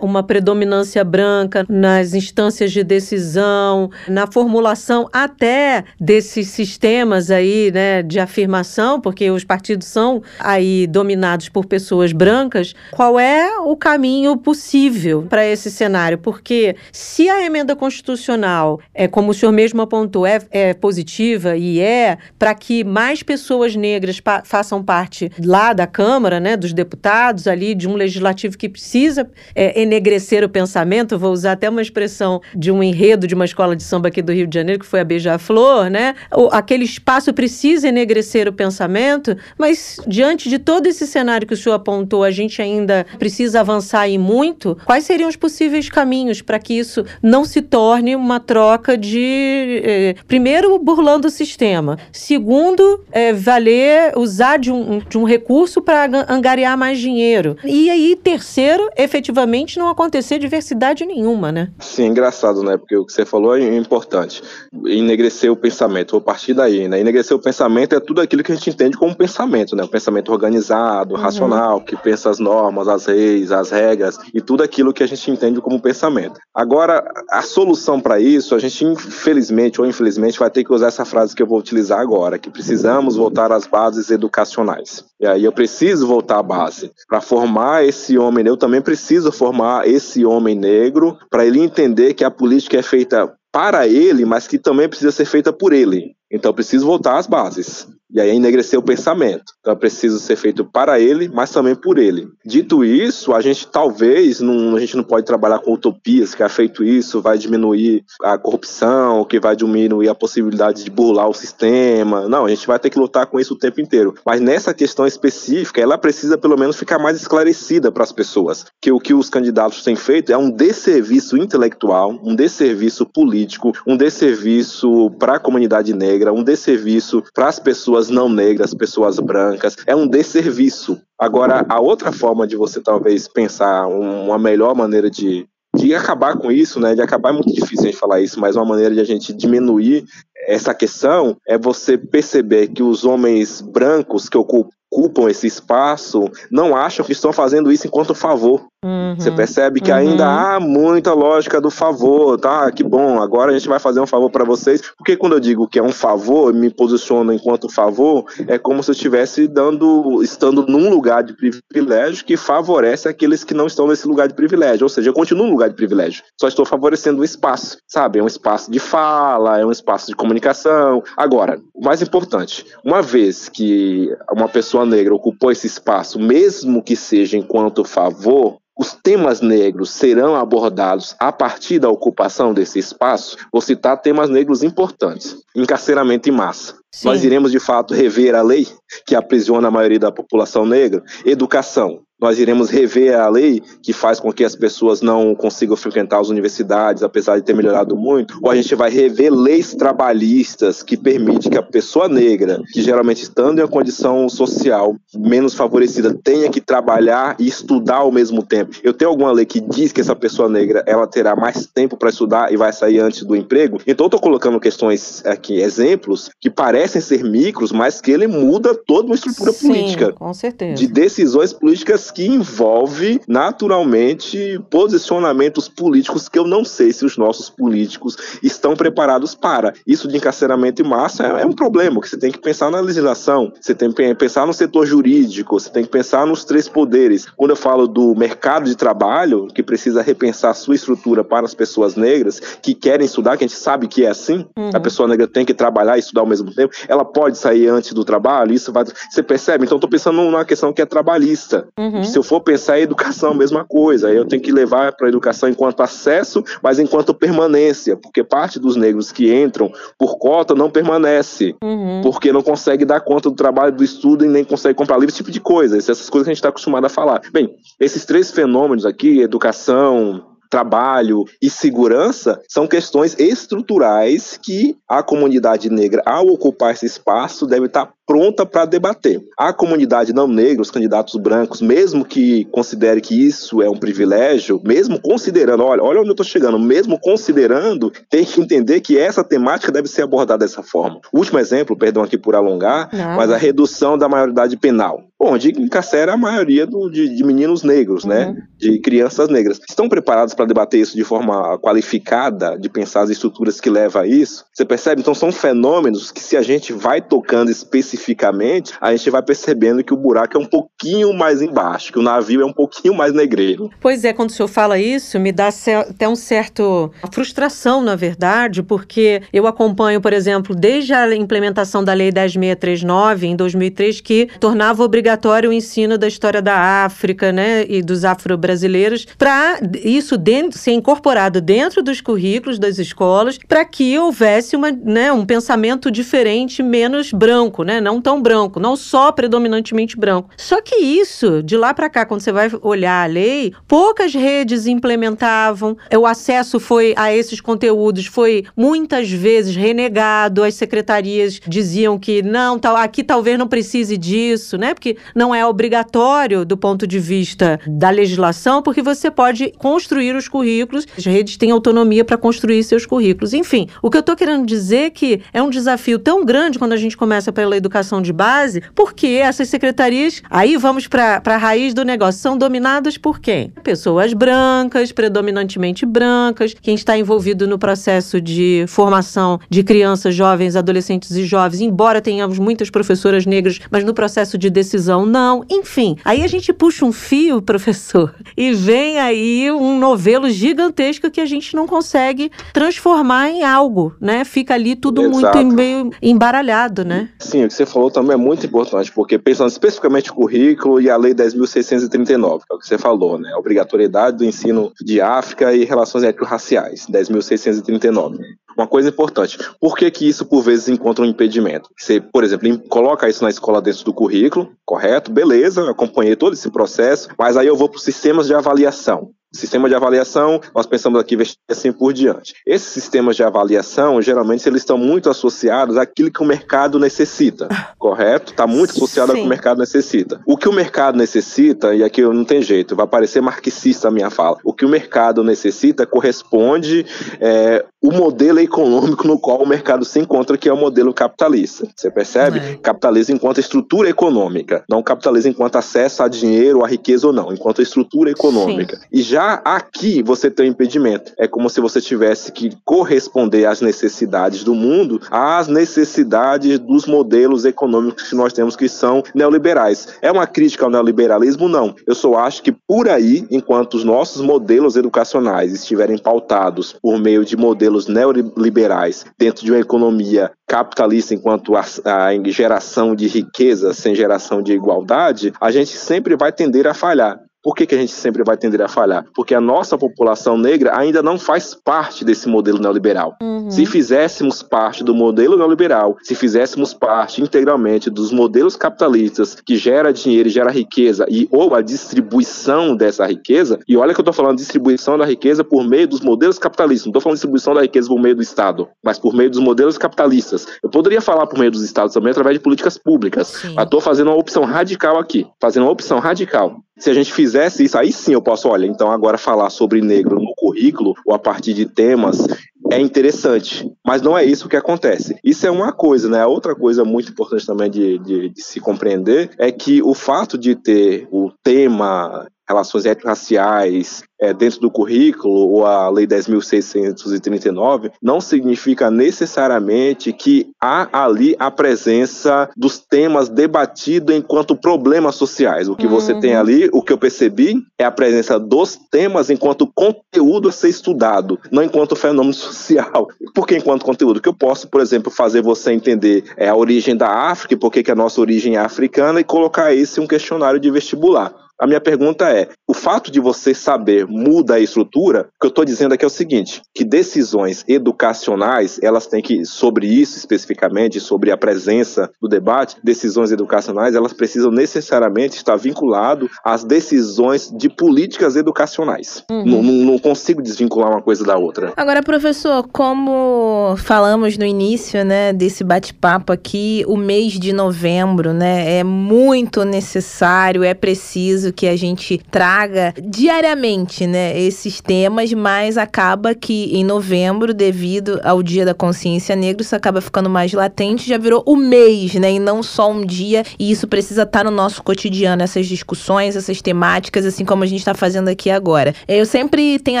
[0.00, 8.02] uma predominância branca nas instâncias de decisão, na formulação até desse esses sistemas aí, né,
[8.02, 14.36] de afirmação, porque os partidos são aí dominados por pessoas brancas, qual é o caminho
[14.36, 16.18] possível para esse cenário?
[16.18, 21.80] Porque se a emenda constitucional, é como o senhor mesmo apontou, é, é positiva e
[21.80, 27.46] é para que mais pessoas negras pa façam parte lá da Câmara, né, dos deputados
[27.46, 32.40] ali de um legislativo que precisa é, enegrecer o pensamento, vou usar até uma expressão
[32.54, 35.00] de um enredo de uma escola de samba aqui do Rio de Janeiro que foi
[35.00, 36.11] a Beija-Flor, né?
[36.34, 41.56] O, aquele espaço precisa enegrecer o pensamento, mas diante de todo esse cenário que o
[41.56, 44.76] senhor apontou, a gente ainda precisa avançar e muito.
[44.84, 50.14] Quais seriam os possíveis caminhos para que isso não se torne uma troca de, eh,
[50.26, 56.76] primeiro, burlando o sistema, segundo, eh, valer, usar de um, de um recurso para angariar
[56.76, 61.70] mais dinheiro, e aí, terceiro, efetivamente não acontecer diversidade nenhuma, né?
[61.78, 62.76] Sim, engraçado, né?
[62.76, 64.42] Porque o que você falou é importante.
[64.86, 67.00] Enegrecer o pensamento pensamento, vou partir daí, né?
[67.00, 69.84] Enegrecer o pensamento é tudo aquilo que a gente entende como pensamento, né?
[69.84, 71.20] O pensamento organizado, uhum.
[71.20, 75.30] racional, que pensa as normas, as leis, as regras e tudo aquilo que a gente
[75.30, 76.38] entende como pensamento.
[76.54, 81.04] Agora, a solução para isso, a gente infelizmente ou infelizmente vai ter que usar essa
[81.04, 85.04] frase que eu vou utilizar agora, que precisamos voltar às bases educacionais.
[85.20, 89.88] E aí eu preciso voltar à base para formar esse homem, eu também preciso formar
[89.88, 94.58] esse homem negro para ele entender que a política é feita para ele, mas que
[94.58, 96.16] também precisa ser feita por ele.
[96.30, 97.86] Então, preciso voltar às bases.
[98.12, 99.52] E aí enegrecer o pensamento.
[99.60, 102.28] Então é preciso ser feito para ele, mas também por ele.
[102.44, 106.48] Dito isso, a gente talvez não, a gente não pode trabalhar com utopias, que é
[106.48, 112.28] feito isso vai diminuir a corrupção, que vai diminuir a possibilidade de burlar o sistema.
[112.28, 114.14] Não, a gente vai ter que lutar com isso o tempo inteiro.
[114.26, 118.66] Mas nessa questão específica, ela precisa pelo menos ficar mais esclarecida para as pessoas.
[118.80, 123.96] Que o que os candidatos têm feito é um desserviço intelectual, um desserviço político, um
[123.96, 129.76] desserviço para a comunidade negra, um desserviço para as pessoas pessoas não negras, pessoas brancas.
[129.86, 131.00] É um desserviço.
[131.18, 135.46] Agora, a outra forma de você talvez pensar uma melhor maneira de,
[135.76, 136.94] de acabar com isso, né?
[136.94, 139.32] De acabar é muito difícil a gente falar isso, mas uma maneira de a gente
[139.32, 140.04] diminuir
[140.46, 147.04] essa questão é você perceber que os homens brancos que ocupam esse espaço não acham
[147.04, 148.66] que estão fazendo isso enquanto favor.
[148.84, 149.14] Uhum.
[149.16, 149.96] Você percebe que uhum.
[149.96, 152.68] ainda há muita lógica do favor, tá?
[152.72, 154.82] Que bom, agora a gente vai fazer um favor para vocês.
[154.98, 158.90] Porque quando eu digo que é um favor, me posiciono enquanto favor, é como se
[158.90, 164.08] eu estivesse dando, estando num lugar de privilégio que favorece aqueles que não estão nesse
[164.08, 164.84] lugar de privilégio.
[164.84, 168.18] Ou seja, eu continuo no lugar de privilégio, só estou favorecendo o espaço, sabe?
[168.18, 171.04] É um espaço de fala, é um espaço de comunicação.
[171.16, 176.96] Agora, o mais importante, uma vez que uma pessoa negra ocupou esse espaço, mesmo que
[176.96, 183.60] seja enquanto favor, os temas negros serão abordados a partir da ocupação desse espaço, vou
[183.60, 186.76] citar temas negros importantes: encarceramento em massa.
[186.90, 187.08] Sim.
[187.08, 188.66] Nós iremos de fato rever a lei
[189.06, 194.20] que aprisiona a maioria da população negra, educação, nós iremos rever a lei que faz
[194.20, 198.48] com que as pessoas não consigam frequentar as universidades, apesar de ter melhorado muito, ou
[198.48, 203.58] a gente vai rever leis trabalhistas que permitem que a pessoa negra, que geralmente estando
[203.58, 208.76] em uma condição social menos favorecida, tenha que trabalhar e estudar ao mesmo tempo.
[208.84, 212.10] Eu tenho alguma lei que diz que essa pessoa negra ela terá mais tempo para
[212.10, 213.78] estudar e vai sair antes do emprego?
[213.84, 218.74] Então eu estou colocando questões aqui, exemplos que parecem ser micros, mas que ele muda
[218.74, 220.12] toda uma estrutura Sim, política.
[220.12, 220.74] Com certeza.
[220.74, 227.50] De decisões políticas que envolve naturalmente posicionamentos políticos que eu não sei se os nossos
[227.50, 229.72] políticos estão preparados para.
[229.86, 232.80] Isso de encarceramento em massa é, é um problema, que você tem que pensar na
[232.80, 237.26] legislação, você tem que pensar no setor jurídico, você tem que pensar nos três poderes.
[237.36, 241.96] Quando eu falo do mercado de trabalho, que precisa repensar sua estrutura para as pessoas
[241.96, 244.70] negras que querem estudar, que a gente sabe que é assim, uhum.
[244.74, 247.92] a pessoa negra tem que trabalhar e estudar ao mesmo tempo, ela pode sair antes
[247.92, 248.84] do trabalho, isso vai.
[248.84, 249.64] Você percebe?
[249.64, 251.66] Então, estou pensando numa questão que é trabalhista.
[251.78, 252.01] Uhum.
[252.04, 254.10] Se eu for pensar em educação, a mesma coisa.
[254.10, 258.76] Eu tenho que levar para a educação enquanto acesso, mas enquanto permanência, porque parte dos
[258.76, 262.00] negros que entram por cota não permanece, uhum.
[262.02, 265.18] porque não consegue dar conta do trabalho, do estudo e nem consegue comprar livro, esse
[265.18, 265.76] tipo de coisa.
[265.76, 267.20] Essas coisas que a gente está acostumado a falar.
[267.32, 275.70] Bem, esses três fenômenos aqui, educação, trabalho e segurança são questões estruturais que a comunidade
[275.70, 279.22] negra, ao ocupar esse espaço, deve estar pronta para debater.
[279.38, 284.60] A comunidade não negra, os candidatos brancos, mesmo que considere que isso é um privilégio,
[284.62, 289.24] mesmo considerando, olha, olha onde eu estou chegando, mesmo considerando, tem que entender que essa
[289.24, 291.00] temática deve ser abordada dessa forma.
[291.14, 293.16] último exemplo, perdão aqui por alongar, não.
[293.16, 298.04] mas a redução da maioridade penal onde encarcera a maioria do, de, de, meninos negros,
[298.04, 298.26] né?
[298.26, 298.34] uhum.
[298.34, 298.42] né?
[298.58, 299.60] De crianças negras.
[299.68, 304.06] Estão preparados para debater isso de forma qualificada, de pensar as estruturas que levam a
[304.06, 304.44] isso?
[304.52, 305.00] Você percebe?
[305.00, 309.94] Então são fenômenos que se a gente vai tocando especificamente, a gente vai percebendo que
[309.94, 313.70] o buraco é um pouquinho mais embaixo, que o navio é um pouquinho mais negreiro.
[313.80, 315.50] Pois é, quando o senhor fala isso, me dá
[315.88, 321.92] até um certo frustração, na verdade, porque eu acompanho, por exemplo, desde a implementação da
[321.92, 327.64] Lei 10639 em 2003, que tornava obrigatório obrigatório o ensino da história da África, né,
[327.68, 333.98] e dos afro-brasileiros, para isso dentro, ser incorporado dentro dos currículos das escolas, para que
[333.98, 339.96] houvesse uma, né, um pensamento diferente, menos branco, né, não tão branco, não só predominantemente
[339.96, 340.30] branco.
[340.36, 344.66] Só que isso, de lá para cá, quando você vai olhar a lei, poucas redes
[344.66, 352.22] implementavam, o acesso foi a esses conteúdos foi muitas vezes renegado, as secretarias diziam que
[352.22, 354.74] não, tal, aqui talvez não precise disso, né?
[354.74, 360.28] Porque não é obrigatório do ponto de vista da legislação, porque você pode construir os
[360.28, 363.32] currículos, as redes têm autonomia para construir seus currículos.
[363.32, 366.72] Enfim, o que eu estou querendo dizer é que é um desafio tão grande quando
[366.72, 371.74] a gente começa pela educação de base, porque essas secretarias, aí vamos para a raiz
[371.74, 373.50] do negócio, são dominadas por quem?
[373.62, 381.10] Pessoas brancas, predominantemente brancas, quem está envolvido no processo de formação de crianças, jovens, adolescentes
[381.12, 385.44] e jovens, embora tenhamos muitas professoras negras, mas no processo de decisão não.
[385.50, 391.20] Enfim, aí a gente puxa um fio, professor, e vem aí um novelo gigantesco que
[391.20, 394.24] a gente não consegue transformar em algo, né?
[394.24, 395.38] Fica ali tudo Exato.
[395.38, 397.08] muito meio embaralhado, né?
[397.18, 400.90] Sim, o que você falou também é muito importante, porque pensando especificamente no currículo e
[400.90, 403.32] a Lei 10.639, que é o que você falou, né?
[403.32, 408.18] A obrigatoriedade do ensino de África e relações étnico-raciais, 10.639.
[408.56, 411.70] Uma coisa importante, por que que isso por vezes encontra um impedimento?
[411.76, 415.12] Você, por exemplo, coloca isso na escola dentro do currículo, correto?
[415.12, 419.10] Beleza, acompanhei todo esse processo, mas aí eu vou para os sistemas de avaliação.
[419.32, 421.16] Sistema de avaliação, nós pensamos aqui
[421.48, 422.34] assim por diante.
[422.46, 428.32] Esses sistemas de avaliação, geralmente, eles estão muito associados àquilo que o mercado necessita, correto?
[428.32, 429.18] Está muito associado Sim.
[429.18, 430.20] ao que o mercado necessita.
[430.26, 434.10] O que o mercado necessita, e aqui não tem jeito, vai parecer marxista a minha
[434.10, 436.84] fala, o que o mercado necessita corresponde
[437.20, 441.66] é, o modelo econômico no qual o mercado se encontra, que é o modelo capitalista.
[441.74, 442.38] Você percebe?
[442.38, 442.56] É.
[442.56, 447.60] Capitalismo enquanto estrutura econômica, não capitalismo enquanto acesso a dinheiro, a riqueza ou não, enquanto
[447.60, 448.76] estrutura econômica.
[448.76, 448.82] Sim.
[448.92, 451.12] E já aqui você tem um impedimento.
[451.18, 457.44] É como se você tivesse que corresponder às necessidades do mundo, às necessidades dos modelos
[457.44, 459.98] econômicos que nós temos que são neoliberais.
[460.02, 461.48] É uma crítica ao neoliberalismo?
[461.48, 461.74] Não.
[461.86, 467.24] Eu só acho que por aí, enquanto os nossos modelos educacionais estiverem pautados por meio
[467.24, 473.94] de modelos neoliberais dentro de uma economia capitalista enquanto a, a geração de riqueza sem
[473.94, 477.18] geração de igualdade, a gente sempre vai tender a falhar.
[477.42, 479.04] Por que, que a gente sempre vai tender a falhar?
[479.14, 483.16] Porque a nossa população negra ainda não faz parte desse modelo neoliberal.
[483.52, 489.92] Se fizéssemos parte do modelo neoliberal, se fizéssemos parte integralmente dos modelos capitalistas que gera
[489.92, 494.14] dinheiro e gera riqueza e ou a distribuição dessa riqueza, e olha que eu estou
[494.14, 497.88] falando distribuição da riqueza por meio dos modelos capitalistas, não estou falando distribuição da riqueza
[497.88, 500.46] por meio do Estado, mas por meio dos modelos capitalistas.
[500.62, 503.54] Eu poderia falar por meio dos Estados também através de políticas públicas, Sim.
[503.54, 506.56] mas estou fazendo uma opção radical aqui, fazendo uma opção radical.
[506.78, 510.18] Se a gente fizesse isso, aí sim eu posso, olha, então agora falar sobre negro
[510.18, 512.26] no currículo ou a partir de temas
[512.72, 515.16] é interessante, mas não é isso que acontece.
[515.22, 516.24] Isso é uma coisa, né?
[516.26, 520.54] Outra coisa muito importante também de, de, de se compreender é que o fato de
[520.54, 528.88] ter o tema relações étnico-raciais é, dentro do currículo, ou a Lei 10.639, não significa
[528.88, 535.68] necessariamente que há ali a presença dos temas debatidos enquanto problemas sociais.
[535.68, 535.92] O que uhum.
[535.92, 540.52] você tem ali, o que eu percebi, é a presença dos temas enquanto conteúdo a
[540.52, 543.08] ser estudado, não enquanto fenômeno social.
[543.34, 544.20] Por que enquanto conteúdo?
[544.20, 547.90] Que eu posso, por exemplo, fazer você entender é, a origem da África, por que
[547.90, 551.41] a nossa origem é africana, e colocar esse em um questionário de vestibular.
[551.62, 555.28] A minha pergunta é: o fato de você saber muda a estrutura?
[555.36, 559.44] O que eu estou dizendo aqui é o seguinte: que decisões educacionais, elas têm que,
[559.44, 566.28] sobre isso especificamente, sobre a presença do debate, decisões educacionais, elas precisam necessariamente estar vinculado
[566.44, 569.22] às decisões de políticas educacionais.
[569.30, 569.44] Uhum.
[569.46, 571.72] Não, não, consigo desvincular uma coisa da outra.
[571.76, 578.78] Agora, professor, como falamos no início, né, desse bate-papo aqui, o mês de novembro, né,
[578.78, 586.34] é muito necessário, é preciso que a gente traga diariamente, né, esses temas, mas acaba
[586.34, 591.18] que em novembro, devido ao Dia da Consciência Negra, isso acaba ficando mais latente, já
[591.18, 594.82] virou o mês, né, e não só um dia, e isso precisa estar no nosso
[594.82, 598.94] cotidiano, essas discussões, essas temáticas, assim como a gente está fazendo aqui agora.
[599.06, 600.00] Eu sempre tenho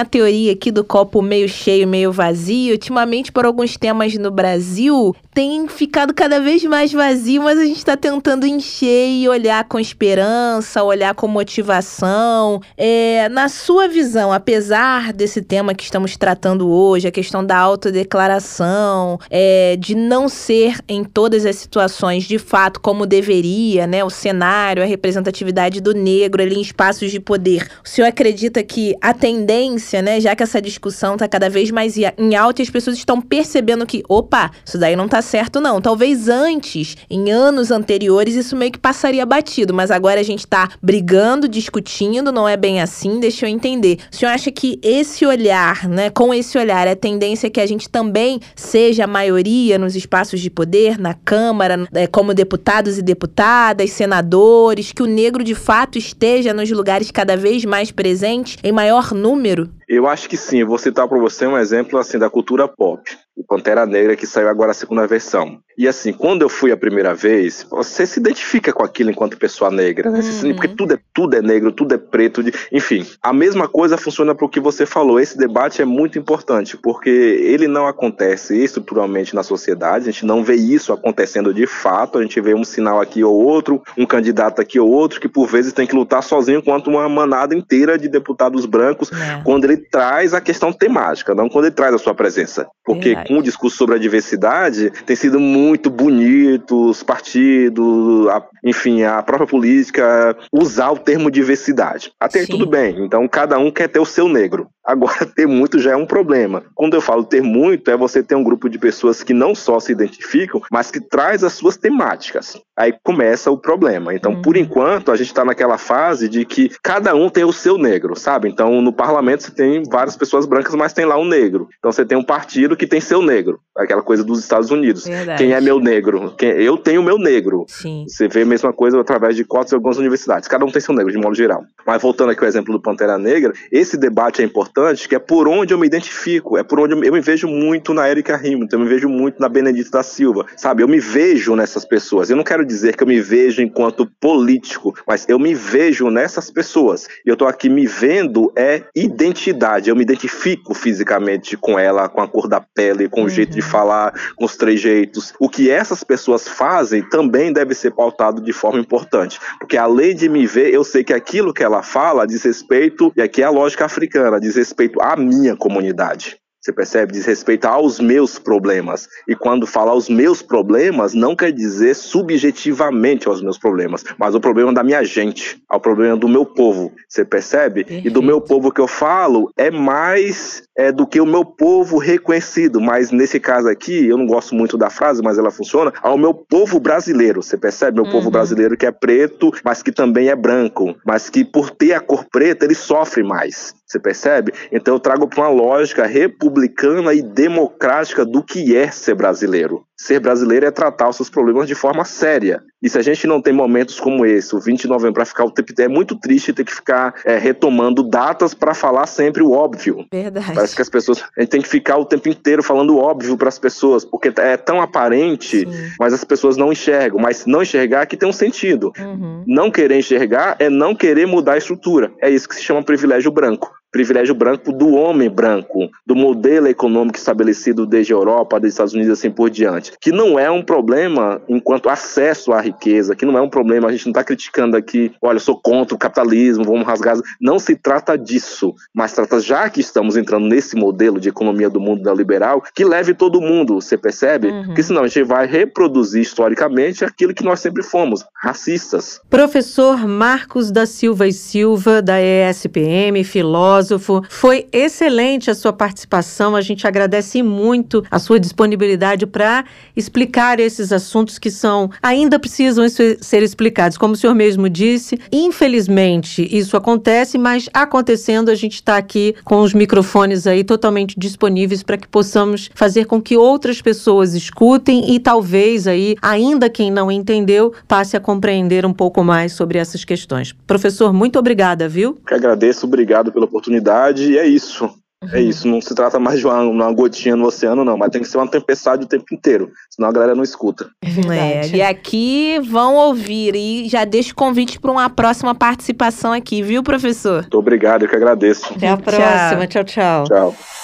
[0.00, 2.72] a teoria aqui do copo meio cheio, meio vazio.
[2.72, 7.78] Ultimamente, por alguns temas no Brasil, tem ficado cada vez mais vazio, mas a gente
[7.78, 12.62] está tentando encher e olhar com esperança, olhar com motivação.
[12.76, 19.18] É, na sua visão, apesar desse tema que estamos tratando hoje, a questão da autodeclaração,
[19.28, 24.04] é, de não ser em todas as situações de fato como deveria, né?
[24.04, 27.68] O cenário, a representatividade do negro ali em espaços de poder.
[27.84, 31.96] O senhor acredita que a tendência, né, já que essa discussão está cada vez mais
[31.96, 35.80] em alta e as pessoas estão percebendo que, opa, isso daí não está certo, não.
[35.80, 40.68] Talvez antes, em anos anteriores, isso meio que passaria batido, mas agora a gente está
[40.80, 43.98] brigando discutindo, não é bem assim, deixa eu entender.
[44.12, 47.88] O senhor acha que esse olhar, né, com esse olhar, é tendência que a gente
[47.88, 53.90] também seja a maioria nos espaços de poder, na Câmara, é, como deputados e deputadas,
[53.90, 59.12] senadores, que o negro de fato esteja nos lugares cada vez mais presentes, em maior
[59.12, 59.70] número?
[59.92, 60.60] Eu acho que sim.
[60.60, 63.02] Eu vou citar para você um exemplo assim da cultura pop.
[63.36, 65.60] O Pantera Negra que saiu agora a segunda versão.
[65.76, 69.70] E assim, quando eu fui a primeira vez, você se identifica com aquilo enquanto pessoa
[69.70, 70.20] negra, né?
[70.20, 70.54] Uhum.
[70.54, 72.52] Porque tudo é, tudo é negro, tudo é preto, de...
[72.70, 73.06] enfim.
[73.22, 75.18] A mesma coisa funciona para o que você falou.
[75.18, 80.44] Esse debate é muito importante, porque ele não acontece estruturalmente na sociedade, a gente não
[80.44, 84.60] vê isso acontecendo de fato, a gente vê um sinal aqui ou outro, um candidato
[84.60, 88.08] aqui ou outro, que por vezes tem que lutar sozinho contra uma manada inteira de
[88.08, 89.42] deputados brancos, é.
[89.42, 92.66] quando ele traz a questão temática, não quando ele traz a sua presença.
[92.84, 93.28] Porque Verdade.
[93.28, 99.22] com o discurso sobre a diversidade, tem sido muito bonito os partidos, a, enfim, a
[99.22, 102.12] própria política usar o termo diversidade.
[102.18, 104.68] Até aí tudo bem, então cada um quer ter o seu negro.
[104.84, 106.64] Agora, ter muito já é um problema.
[106.74, 109.78] Quando eu falo ter muito, é você ter um grupo de pessoas que não só
[109.78, 112.60] se identificam, mas que traz as suas temáticas.
[112.76, 114.14] Aí começa o problema.
[114.14, 114.62] Então, por Uhum.
[114.62, 118.48] enquanto, a gente está naquela fase de que cada um tem o seu negro, sabe?
[118.48, 121.68] Então, no parlamento você tem várias pessoas brancas, mas tem lá um negro.
[121.78, 125.04] Então, você tem um partido que tem seu negro, aquela coisa dos Estados Unidos.
[125.06, 125.42] Verdade.
[125.42, 126.34] Quem é meu negro?
[126.38, 127.64] Quem- Eu tenho meu negro.
[127.68, 128.04] Sim.
[128.08, 130.48] Você vê a mesma coisa através de cotas em algumas universidades.
[130.48, 131.62] Cada um tem seu negro, de modo geral.
[131.86, 135.46] Mas voltando aqui ao exemplo do Pantera Negra, esse debate é importante, que é por
[135.46, 138.80] onde eu me identifico, é por onde eu me, vejo muito na Erika Hamilton, eu
[138.80, 140.82] me vejo muito na Benedita da Silva, sabe?
[140.82, 142.30] Eu me vejo nessas pessoas.
[142.30, 146.50] Eu não quero dizer que eu me vejo enquanto político, mas eu me vejo nessas
[146.50, 147.06] pessoas.
[147.24, 149.90] E eu tô aqui me vendo é identidade.
[149.90, 153.62] Eu me identifico fisicamente com ela, com a cor da pele, com o jeito de
[153.62, 155.34] falar, com os trejeitos.
[155.38, 159.38] O que essas pessoas fazem também deve ser pautado de forma importante.
[159.58, 163.22] Porque além de me ver, eu sei que aquilo que ela fala diz respeito, e
[163.22, 166.41] aqui é a lógica africana, diz respeito à minha comunidade.
[166.62, 167.12] Você percebe?
[167.12, 169.08] Diz respeito aos meus problemas.
[169.26, 174.40] E quando fala aos meus problemas, não quer dizer subjetivamente aos meus problemas, mas o
[174.40, 176.92] problema da minha gente, ao problema do meu povo.
[177.08, 177.80] Você percebe?
[177.80, 178.22] E do Perfeito.
[178.22, 182.80] meu povo que eu falo é mais é, do que o meu povo reconhecido.
[182.80, 185.92] Mas nesse caso aqui, eu não gosto muito da frase, mas ela funciona.
[186.00, 187.42] Ao meu povo brasileiro.
[187.42, 187.96] Você percebe?
[188.00, 188.30] Meu povo Uhum.
[188.30, 190.94] brasileiro que é preto, mas que também é branco.
[191.04, 193.74] Mas que por ter a cor preta, ele sofre mais.
[193.92, 194.54] Você percebe?
[194.72, 199.84] Então eu trago para uma lógica republicana e democrática do que é ser brasileiro.
[200.02, 202.62] Ser brasileiro é tratar os seus problemas de forma séria.
[202.82, 205.44] E se a gente não tem momentos como esse, o 20 de novembro, para ficar
[205.44, 209.52] o tempo é muito triste ter que ficar é, retomando datas para falar sempre o
[209.52, 210.04] óbvio.
[210.10, 210.54] Verdade.
[210.54, 211.22] Parece que as pessoas.
[211.36, 214.56] A gente tem que ficar o tempo inteiro falando óbvio para as pessoas, porque é
[214.56, 215.92] tão aparente, Sim.
[216.00, 217.20] mas as pessoas não enxergam.
[217.20, 218.90] Mas não enxergar que tem um sentido.
[218.98, 219.44] Uhum.
[219.46, 222.10] Não querer enxergar é não querer mudar a estrutura.
[222.20, 223.70] É isso que se chama privilégio branco.
[223.92, 229.12] Privilégio branco do homem branco, do modelo econômico estabelecido desde a Europa, dos Estados Unidos,
[229.18, 229.92] assim por diante.
[230.00, 233.88] Que não é um problema enquanto acesso à riqueza, que não é um problema.
[233.88, 237.14] A gente não está criticando aqui, olha, eu sou contra o capitalismo, vamos rasgar.
[237.14, 241.68] as- Não se trata disso, mas trata, já que estamos entrando nesse modelo de economia
[241.68, 244.48] do mundo neoliberal, que leve todo mundo, você percebe?
[244.48, 244.64] Uhum.
[244.66, 249.20] Porque senão a gente vai reproduzir historicamente aquilo que nós sempre fomos, racistas.
[249.28, 253.81] Professor Marcos da Silva e Silva, da ESPM, filósofo.
[254.28, 256.54] Foi excelente a sua participação.
[256.56, 259.64] A gente agradece muito a sua disponibilidade para
[259.96, 263.96] explicar esses assuntos que são ainda precisam se- ser explicados.
[263.98, 269.60] Como o senhor mesmo disse, infelizmente isso acontece, mas acontecendo, a gente está aqui com
[269.60, 275.18] os microfones aí totalmente disponíveis para que possamos fazer com que outras pessoas escutem e
[275.20, 280.54] talvez aí, ainda quem não entendeu, passe a compreender um pouco mais sobre essas questões.
[280.66, 282.18] Professor, muito obrigada, viu?
[282.26, 284.90] Que agradeço, obrigado pela oportunidade e é isso.
[285.30, 288.20] É isso, não se trata mais de uma, uma gotinha no oceano, não, mas tem
[288.20, 290.88] que ser uma tempestade o tempo inteiro, senão a galera não escuta.
[291.30, 293.54] É, e aqui vão ouvir.
[293.54, 297.42] E já deixo o convite para uma próxima participação aqui, viu, professor?
[297.42, 298.72] Muito obrigado, eu que agradeço.
[298.74, 299.66] Até a próxima.
[299.68, 300.24] Tchau, tchau.
[300.24, 300.81] Tchau.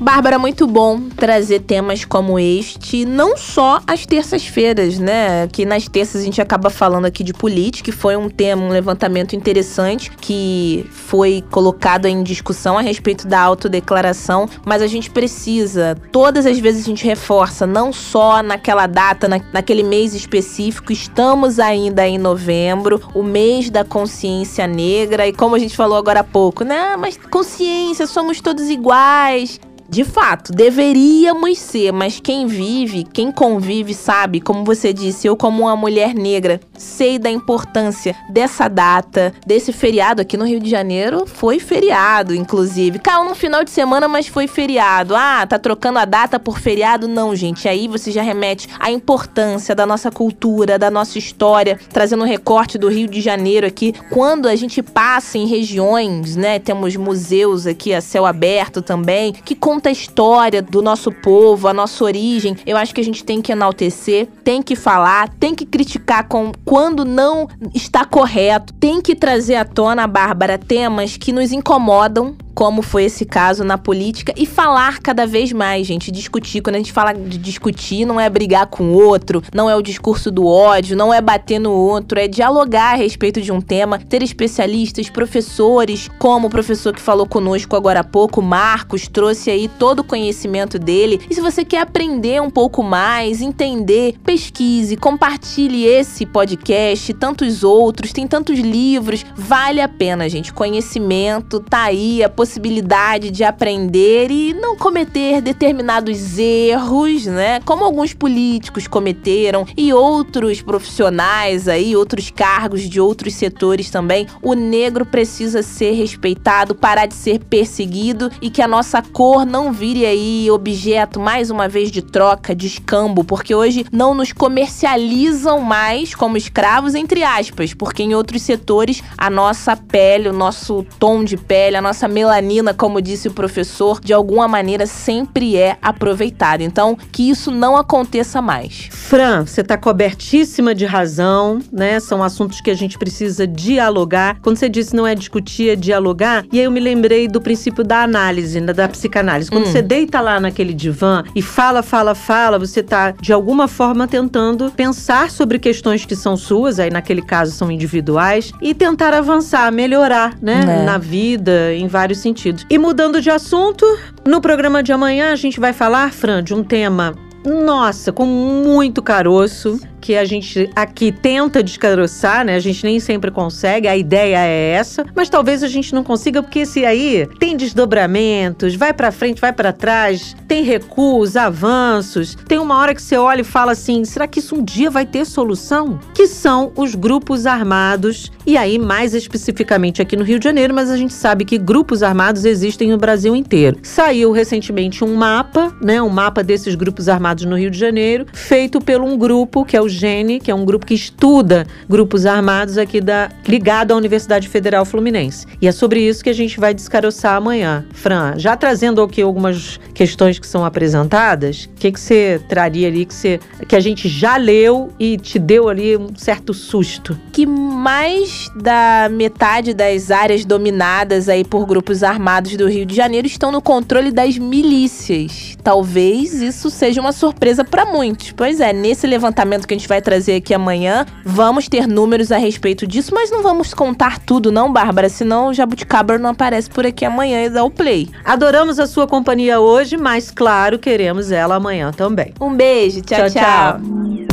[0.00, 5.48] Bárbara, muito bom trazer temas como este, não só às terças-feiras, né?
[5.48, 9.34] Que nas terças a gente acaba falando aqui de política, foi um tema, um levantamento
[9.34, 16.46] interessante que foi colocado em discussão a respeito da autodeclaração, mas a gente precisa, todas
[16.46, 22.06] as vezes a gente reforça, não só naquela data, na, naquele mês específico, estamos ainda
[22.06, 26.62] em novembro, o mês da consciência negra, e como a gente falou agora há pouco,
[26.62, 26.96] né?
[26.96, 29.58] Mas consciência, somos todos iguais.
[29.90, 35.62] De fato, deveríamos ser, mas quem vive, quem convive, sabe, como você disse, eu, como
[35.62, 41.24] uma mulher negra, sei da importância dessa data, desse feriado aqui no Rio de Janeiro.
[41.26, 42.98] Foi feriado, inclusive.
[42.98, 45.16] Caiu no final de semana, mas foi feriado.
[45.16, 47.08] Ah, tá trocando a data por feriado?
[47.08, 47.66] Não, gente.
[47.66, 52.76] Aí você já remete à importância da nossa cultura, da nossa história, trazendo um recorte
[52.76, 53.94] do Rio de Janeiro aqui.
[54.10, 59.54] Quando a gente passa em regiões, né, temos museus aqui a céu aberto também, que
[59.78, 62.56] conta a história do nosso povo, a nossa origem.
[62.66, 66.50] Eu acho que a gente tem que enaltecer, tem que falar, tem que criticar com,
[66.64, 72.82] quando não está correto, tem que trazer à tona, Bárbara, temas que nos incomodam, como
[72.82, 76.10] foi esse caso na política, e falar cada vez mais, gente.
[76.10, 76.60] Discutir.
[76.60, 79.80] Quando a gente fala de discutir, não é brigar com o outro, não é o
[79.80, 84.00] discurso do ódio, não é bater no outro, é dialogar a respeito de um tema,
[84.00, 89.68] ter especialistas, professores, como o professor que falou conosco agora há pouco, Marcos, trouxe aí
[89.68, 91.20] todo o conhecimento dele.
[91.30, 98.12] E se você quer aprender um pouco mais, entender, pesquise, compartilhe esse podcast, tantos outros,
[98.12, 100.52] tem tantos livros, vale a pena, gente.
[100.52, 107.60] Conhecimento tá aí, a possibilidade possibilidade de aprender e não cometer determinados erros, né?
[107.60, 114.26] Como alguns políticos cometeram e outros profissionais aí, outros cargos de outros setores também.
[114.40, 119.70] O negro precisa ser respeitado, parar de ser perseguido e que a nossa cor não
[119.70, 125.60] vire aí objeto mais uma vez de troca, de escambo, porque hoje não nos comercializam
[125.60, 131.22] mais como escravos, entre aspas, porque em outros setores a nossa pele, o nosso tom
[131.22, 132.37] de pele, a nossa melanina,
[132.76, 136.62] como disse o professor, de alguma maneira sempre é aproveitada.
[136.62, 138.88] Então, que isso não aconteça mais.
[138.90, 141.98] Fran, você está cobertíssima de razão, né?
[142.00, 144.38] São assuntos que a gente precisa dialogar.
[144.42, 147.84] Quando você disse não é discutir, é dialogar, e aí eu me lembrei do princípio
[147.84, 149.50] da análise, né, da psicanálise.
[149.50, 149.72] Quando hum.
[149.72, 154.70] você deita lá naquele divã e fala, fala, fala, você está de alguma forma tentando
[154.70, 160.36] pensar sobre questões que são suas, aí naquele caso são individuais, e tentar avançar, melhorar,
[160.40, 160.80] né?
[160.82, 160.84] É.
[160.84, 162.27] Na vida, em vários sentidos.
[162.68, 163.84] E mudando de assunto,
[164.26, 167.14] no programa de amanhã a gente vai falar, Fran, de um tema
[167.44, 172.54] nossa, com muito caroço, que a gente aqui tenta descaroçar, né?
[172.54, 176.42] A gente nem sempre consegue, a ideia é essa, mas talvez a gente não consiga
[176.42, 182.36] porque esse aí tem desdobramentos, vai para frente, vai para trás, tem recuos, avanços.
[182.46, 185.06] Tem uma hora que você olha e fala assim: será que isso um dia vai
[185.06, 185.98] ter solução?
[186.14, 190.90] Que são os grupos armados, e aí mais especificamente aqui no Rio de Janeiro, mas
[190.90, 193.78] a gente sabe que grupos armados existem no Brasil inteiro.
[193.82, 196.00] Saiu recentemente um mapa, né?
[196.00, 199.80] Um mapa desses grupos armados no Rio de Janeiro, feito por um grupo que é
[199.80, 204.48] o GENE, que é um grupo que estuda grupos armados aqui da ligado à Universidade
[204.48, 205.46] Federal Fluminense.
[205.60, 207.84] E é sobre isso que a gente vai descaroçar amanhã.
[207.92, 213.04] Fran, já trazendo aqui algumas questões que são apresentadas, o que, que você traria ali
[213.04, 217.18] que, você, que a gente já leu e te deu ali um certo susto?
[217.32, 223.26] Que mais da metade das áreas dominadas aí por grupos armados do Rio de Janeiro
[223.26, 225.56] estão no controle das milícias.
[225.62, 228.32] Talvez isso seja uma surpresa para muitos.
[228.32, 231.06] Pois é, nesse levantamento que a gente vai trazer aqui amanhã.
[231.24, 235.54] Vamos ter números a respeito disso, mas não vamos contar tudo, não, Bárbara, senão o
[235.54, 238.10] Jabuticabra não aparece por aqui amanhã e dá o play.
[238.24, 242.34] Adoramos a sua companhia hoje, mas claro, queremos ela amanhã também.
[242.40, 243.30] Um beijo, tchau, tchau.
[243.30, 243.80] tchau.
[243.80, 244.28] tchau.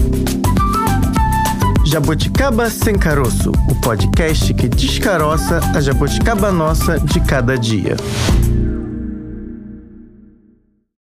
[1.86, 7.96] Jabuticaba Sem Caroço, o podcast que descaroça a jabuticaba nossa de cada dia.